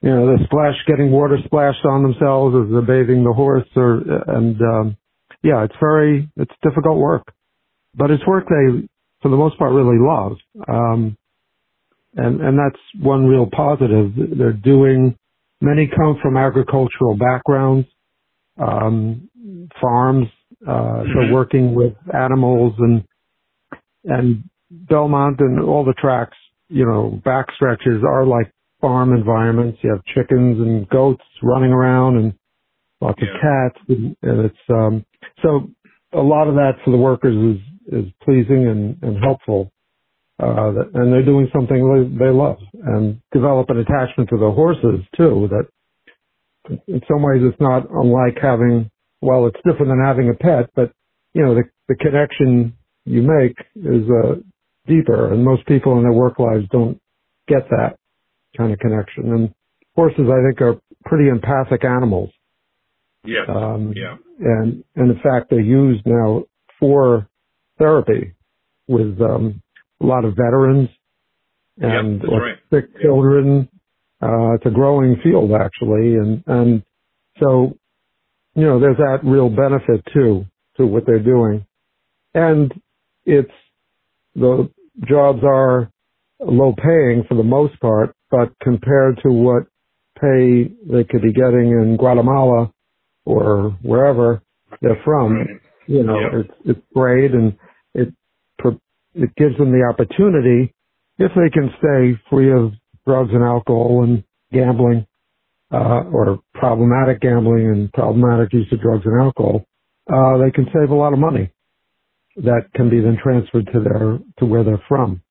you 0.01 0.09
know, 0.09 0.27
they're 0.27 0.45
splash, 0.45 0.75
getting 0.87 1.11
water 1.11 1.37
splashed 1.45 1.85
on 1.85 2.03
themselves 2.03 2.55
as 2.55 2.71
they're 2.71 2.81
bathing 2.81 3.23
the 3.23 3.33
horse 3.33 3.67
or, 3.75 4.01
and, 4.27 4.61
um, 4.61 4.97
yeah, 5.43 5.63
it's 5.65 5.75
very, 5.79 6.29
it's 6.37 6.53
difficult 6.63 6.97
work, 6.97 7.33
but 7.95 8.11
it's 8.11 8.25
work 8.27 8.45
they, 8.49 8.87
for 9.21 9.29
the 9.29 9.37
most 9.37 9.57
part, 9.57 9.73
really 9.73 9.99
love. 9.99 10.37
Um, 10.67 11.15
and 12.15 12.41
and 12.41 12.59
that's 12.59 12.81
one 13.03 13.25
real 13.27 13.47
positive. 13.51 14.13
They're 14.37 14.53
doing. 14.53 15.17
Many 15.61 15.87
come 15.95 16.17
from 16.21 16.37
agricultural 16.37 17.17
backgrounds, 17.17 17.87
um, 18.59 19.29
farms, 19.81 20.27
uh, 20.65 20.71
mm-hmm. 20.71 21.11
so 21.13 21.33
working 21.33 21.75
with 21.75 21.93
animals 22.13 22.73
and 22.79 23.03
and 24.05 24.43
Belmont 24.69 25.39
and 25.39 25.59
all 25.61 25.83
the 25.83 25.93
tracks, 25.93 26.37
you 26.69 26.85
know, 26.85 27.21
back 27.23 27.47
stretches 27.55 28.03
are 28.03 28.25
like 28.25 28.51
farm 28.81 29.13
environments. 29.13 29.79
You 29.81 29.91
have 29.91 30.03
chickens 30.05 30.59
and 30.59 30.87
goats 30.89 31.23
running 31.41 31.71
around 31.71 32.17
and 32.17 32.33
lots 33.01 33.19
yeah. 33.21 33.29
of 33.29 33.41
cats, 33.41 33.85
and, 33.89 34.15
and 34.21 34.45
it's 34.45 34.69
um, 34.69 35.05
so 35.41 35.69
a 36.13 36.21
lot 36.21 36.47
of 36.47 36.55
that 36.55 36.73
for 36.83 36.91
the 36.91 36.97
workers 36.97 37.55
is 37.55 37.61
is 37.93 38.11
pleasing 38.23 38.67
and, 38.67 38.97
and 39.01 39.23
helpful. 39.23 39.71
Uh, 40.41 40.71
and 40.93 41.11
they're 41.11 41.25
doing 41.25 41.49
something 41.51 42.15
they 42.19 42.29
love 42.29 42.57
and 42.85 43.19
develop 43.31 43.69
an 43.71 43.77
attachment 43.77 44.29
to 44.29 44.37
the 44.37 44.51
horses 44.51 45.03
too. 45.15 45.49
That 45.49 46.79
in 46.87 47.01
some 47.07 47.23
ways 47.23 47.41
it's 47.41 47.59
not 47.59 47.89
unlike 47.89 48.37
having. 48.41 48.91
Well, 49.21 49.47
it's 49.47 49.57
different 49.57 49.87
than 49.87 50.03
having 50.03 50.29
a 50.29 50.33
pet, 50.33 50.69
but 50.75 50.91
you 51.33 51.43
know 51.43 51.55
the 51.55 51.63
the 51.87 51.95
connection 51.95 52.73
you 53.05 53.21
make 53.21 53.57
is 53.75 54.03
uh, 54.09 54.35
deeper, 54.87 55.33
and 55.33 55.43
most 55.43 55.65
people 55.65 55.97
in 55.97 56.03
their 56.03 56.13
work 56.13 56.39
lives 56.39 56.65
don't 56.71 56.99
get 57.47 57.69
that 57.69 57.97
kind 58.57 58.73
of 58.73 58.79
connection. 58.79 59.31
And 59.31 59.53
horses, 59.95 60.25
I 60.29 60.47
think, 60.47 60.61
are 60.61 60.79
pretty 61.05 61.29
empathic 61.29 61.83
animals. 61.85 62.29
Yeah. 63.25 63.45
Um, 63.47 63.93
yeah. 63.95 64.15
And 64.39 64.83
and 64.95 65.11
in 65.11 65.19
fact, 65.23 65.49
they're 65.49 65.59
used 65.59 66.05
now 66.05 66.43
for 66.79 67.27
therapy 67.79 68.33
with 68.87 69.19
um, 69.21 69.61
a 70.01 70.05
lot 70.05 70.25
of 70.25 70.35
veterans 70.35 70.89
and 71.79 72.21
yep, 72.21 72.31
right. 72.31 72.57
sick 72.71 73.01
children. 73.01 73.69
Uh, 74.21 74.53
it's 74.55 74.65
a 74.65 74.71
growing 74.71 75.17
field 75.23 75.51
actually, 75.51 76.15
and 76.15 76.43
and 76.47 76.83
so 77.39 77.77
you 78.57 78.63
know 78.65 78.79
there's 78.81 78.97
that 78.97 79.19
real 79.23 79.49
benefit 79.49 80.03
too 80.13 80.45
to 80.77 80.85
what 80.85 81.05
they're 81.05 81.23
doing, 81.23 81.65
and 82.33 82.73
it's 83.25 83.51
the 84.35 84.69
jobs 85.07 85.39
are 85.43 85.89
low 86.41 86.73
paying 86.75 87.23
for 87.29 87.35
the 87.35 87.43
most 87.43 87.79
part, 87.79 88.13
but 88.29 88.49
compared 88.61 89.21
to 89.23 89.31
what 89.31 89.63
pay 90.19 90.69
they 90.91 91.03
could 91.05 91.21
be 91.21 91.31
getting 91.33 91.71
in 91.71 91.95
Guatemala 91.97 92.73
or 93.25 93.77
wherever 93.81 94.41
they're 94.81 95.01
from, 95.05 95.37
right. 95.37 95.47
you 95.87 96.03
know, 96.03 96.19
yeah. 96.19 96.39
it's 96.39 96.53
it's 96.65 96.87
great 96.93 97.31
and 97.31 97.55
it 97.93 98.13
it 99.17 99.35
gives 99.35 99.57
them 99.57 99.71
the 99.71 99.83
opportunity 99.89 100.73
if 101.17 101.31
they 101.35 101.49
can 101.49 101.71
stay 101.79 102.21
free 102.29 102.51
of 102.51 102.73
drugs 103.07 103.31
and 103.33 103.43
alcohol 103.43 104.03
and 104.03 104.23
gambling 104.51 105.06
uh, 105.71 106.03
or 106.11 106.39
problematic 106.53 107.21
gambling 107.21 107.67
and 107.67 107.91
problematic 107.93 108.53
use 108.53 108.67
of 108.71 108.81
drugs 108.81 109.05
and 109.05 109.21
alcohol, 109.21 109.65
uh, 110.11 110.37
they 110.37 110.51
can 110.51 110.65
save 110.73 110.89
a 110.89 110.95
lot 110.95 111.13
of 111.13 111.19
money 111.19 111.51
that 112.37 112.69
can 112.75 112.89
be 112.89 113.01
then 113.01 113.17
transferred 113.21 113.67
to 113.73 113.79
their 113.79 114.19
to 114.39 114.45
where 114.45 114.63
they're 114.63 114.83
from, 114.87 115.21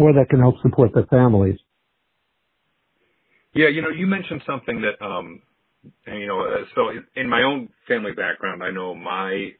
or 0.00 0.12
that 0.12 0.26
can 0.30 0.40
help 0.40 0.56
support 0.62 0.92
their 0.94 1.06
families. 1.06 1.58
Yeah, 3.54 3.68
you 3.68 3.82
know, 3.82 3.88
you 3.88 4.06
mentioned 4.06 4.42
something 4.46 4.82
that, 4.82 5.04
um, 5.04 5.42
you 6.06 6.26
know, 6.26 6.42
uh, 6.42 6.64
so 6.74 6.90
in 7.16 7.28
my 7.28 7.42
own 7.42 7.68
family 7.88 8.12
background, 8.12 8.62
I 8.62 8.70
know 8.70 8.94
my 8.94 9.52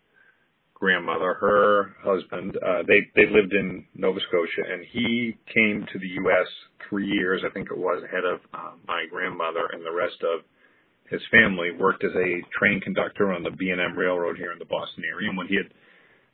grandmother, 0.80 1.34
her 1.34 1.94
husband, 2.02 2.56
uh, 2.56 2.82
they 2.88 3.06
they 3.14 3.30
lived 3.30 3.52
in 3.52 3.84
Nova 3.94 4.18
Scotia, 4.28 4.64
and 4.72 4.84
he 4.90 5.36
came 5.54 5.86
to 5.92 5.98
the 5.98 6.08
U.S. 6.24 6.48
three 6.88 7.06
years, 7.06 7.42
I 7.46 7.50
think 7.52 7.68
it 7.70 7.78
was, 7.78 8.02
ahead 8.02 8.24
of 8.24 8.40
uh, 8.52 8.72
my 8.88 9.04
grandmother, 9.10 9.68
and 9.72 9.84
the 9.84 9.92
rest 9.92 10.16
of 10.22 10.40
his 11.10 11.20
family 11.30 11.70
worked 11.78 12.02
as 12.04 12.12
a 12.14 12.40
train 12.58 12.80
conductor 12.80 13.32
on 13.32 13.42
the 13.42 13.50
B&M 13.50 13.98
Railroad 13.98 14.36
here 14.36 14.52
in 14.52 14.58
the 14.58 14.64
Boston 14.64 15.04
area. 15.04 15.28
And 15.28 15.36
when 15.36 15.48
he 15.48 15.56
had 15.56 15.66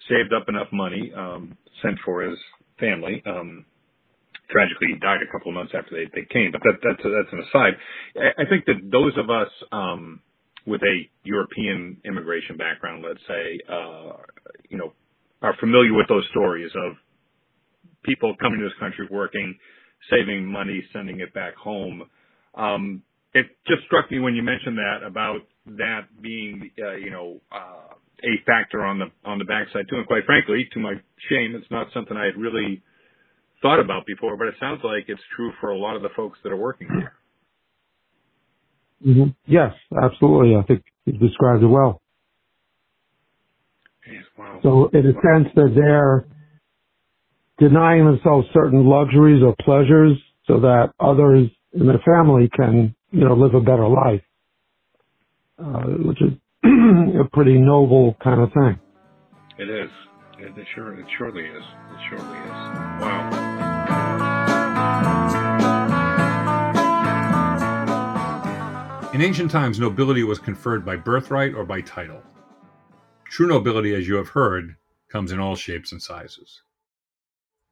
saved 0.09 0.33
up 0.33 0.49
enough 0.49 0.69
money, 0.73 1.13
um, 1.17 1.57
sent 1.83 1.99
for 2.05 2.23
his 2.23 2.39
family. 2.79 3.23
Um, 3.27 3.65
tragically, 4.51 4.89
he 4.93 4.99
died 5.01 5.21
a 5.23 5.33
couple 5.33 5.51
of 5.51 5.55
months 5.55 5.73
after 5.77 5.97
they, 5.97 6.05
they 6.15 6.27
came. 6.29 6.53
But 6.53 6.61
that, 6.65 6.77
that's 6.83 7.05
a, 7.05 7.09
that's 7.09 7.33
an 7.33 7.41
aside. 7.49 7.75
I, 8.17 8.43
I 8.43 8.45
think 8.49 8.67
that 8.67 8.91
those 8.91 9.17
of 9.17 9.31
us 9.31 9.51
um, 9.73 10.21
with 10.67 10.83
a 10.83 11.09
European 11.23 11.97
immigration 12.05 12.57
background, 12.57 13.05
let's 13.07 13.21
say, 13.29 13.61
uh, 13.71 14.13
you 14.69 14.77
know, 14.77 14.93
are 15.43 15.55
familiar 15.61 15.95
with 15.95 16.09
those 16.09 16.25
stories 16.31 16.71
of 16.75 16.95
people 18.03 18.35
coming 18.41 18.59
to 18.59 18.65
this 18.65 18.79
country 18.81 19.07
working, 19.11 19.57
saving 20.11 20.45
money, 20.45 20.83
sending 20.93 21.21
it 21.21 21.33
back 21.35 21.55
home. 21.55 22.03
Um, 22.55 23.03
it 23.35 23.47
just 23.67 23.85
struck 23.87 24.11
me 24.11 24.19
when 24.19 24.35
you 24.35 24.43
mentioned 24.43 24.79
that 24.79 25.07
about 25.07 25.41
that 25.67 26.09
being, 26.23 26.71
uh, 26.83 26.95
you 26.95 27.11
know, 27.11 27.41
uh, 27.53 27.95
a 28.25 28.43
factor 28.47 28.83
on 28.83 28.99
the 28.99 29.07
on 29.29 29.39
the 29.39 29.45
backside 29.45 29.87
too. 29.91 29.97
And 29.97 30.07
quite 30.07 30.25
frankly, 30.25 30.67
to 30.73 30.81
my 30.81 30.95
shame, 31.29 31.55
it's 31.55 31.71
not 31.71 31.89
something 31.93 32.17
I 32.17 32.25
had 32.25 32.37
really 32.37 32.83
thought 33.61 33.79
about 33.79 34.07
before. 34.07 34.37
But 34.37 34.49
it 34.49 34.55
sounds 34.59 34.81
like 34.83 35.05
it's 35.09 35.21
true 35.37 35.53
for 35.61 35.71
a 35.71 35.79
lot 35.79 35.97
of 35.97 36.03
the 36.03 36.09
folks 36.17 36.39
that 36.43 36.53
are 36.53 36.57
working 36.57 36.89
here. 36.89 37.13
Mm-hmm. 39.07 39.31
Yes, 39.47 39.73
absolutely. 40.03 40.57
I 40.57 40.63
think 40.63 40.83
you 41.05 41.13
described 41.13 41.63
it 41.63 41.69
well. 41.69 42.01
Wow. 44.37 44.61
So, 44.63 44.91
in 44.93 45.07
a 45.07 45.13
sense, 45.13 45.49
that 45.55 45.73
they're 45.75 46.27
denying 47.59 48.05
themselves 48.05 48.47
certain 48.53 48.85
luxuries 48.87 49.43
or 49.43 49.55
pleasures 49.61 50.13
so 50.47 50.61
that 50.61 50.93
others 51.01 51.49
in 51.73 51.87
their 51.87 52.01
family 52.05 52.51
can, 52.55 52.95
you 53.11 53.27
know, 53.27 53.35
live 53.35 53.55
a 53.55 53.61
better 53.61 53.89
life, 53.89 54.23
uh, 55.59 55.85
which 56.05 56.21
is 56.21 56.33
a 56.65 57.29
pretty 57.33 57.59
noble 57.59 58.17
kind 58.23 58.41
of 58.41 58.53
thing. 58.53 58.79
It 59.59 59.71
is. 59.71 59.91
It, 60.39 60.59
it 60.59 60.67
sure. 60.75 60.99
It 60.99 61.07
surely 61.17 61.45
is. 61.45 61.63
It 61.93 61.99
surely 62.11 62.39
is. 62.39 62.51
Wow. 63.01 63.47
In 69.17 69.23
ancient 69.23 69.51
times, 69.51 69.81
nobility 69.81 70.25
was 70.25 70.39
conferred 70.39 70.85
by 70.85 70.97
birthright 70.97 71.55
or 71.55 71.65
by 71.65 71.81
title. 71.81 72.23
True 73.31 73.47
nobility, 73.47 73.95
as 73.95 74.07
you 74.07 74.17
have 74.17 74.29
heard, 74.29 74.77
comes 75.09 75.33
in 75.33 75.41
all 75.41 75.57
shapes 75.57 75.91
and 75.91 76.03
sizes. 76.03 76.61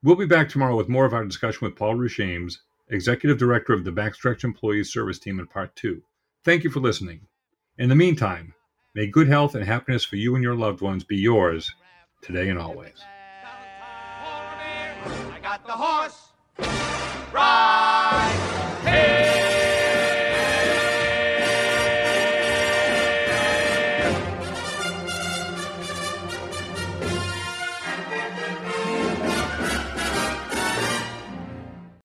We'll 0.02 0.16
be 0.16 0.24
back 0.24 0.48
tomorrow 0.48 0.74
with 0.74 0.88
more 0.88 1.04
of 1.04 1.12
our 1.12 1.22
discussion 1.22 1.66
with 1.66 1.76
Paul 1.76 1.96
Ruchames, 1.96 2.60
Executive 2.88 3.36
Director 3.36 3.74
of 3.74 3.84
the 3.84 3.92
Backstretch 3.92 4.42
Employees 4.42 4.90
Service 4.90 5.18
Team 5.18 5.38
in 5.38 5.46
Part 5.46 5.76
2. 5.76 6.02
Thank 6.46 6.64
you 6.64 6.70
for 6.70 6.80
listening. 6.80 7.26
In 7.76 7.90
the 7.90 7.94
meantime, 7.94 8.54
May 8.94 9.06
good 9.06 9.28
health 9.28 9.54
and 9.54 9.66
happiness 9.66 10.02
for 10.02 10.16
you 10.16 10.34
and 10.36 10.42
your 10.42 10.54
loved 10.54 10.80
ones 10.80 11.04
be 11.04 11.18
yours 11.18 11.74
today 12.22 12.48
and 12.48 12.58
always. 12.58 13.04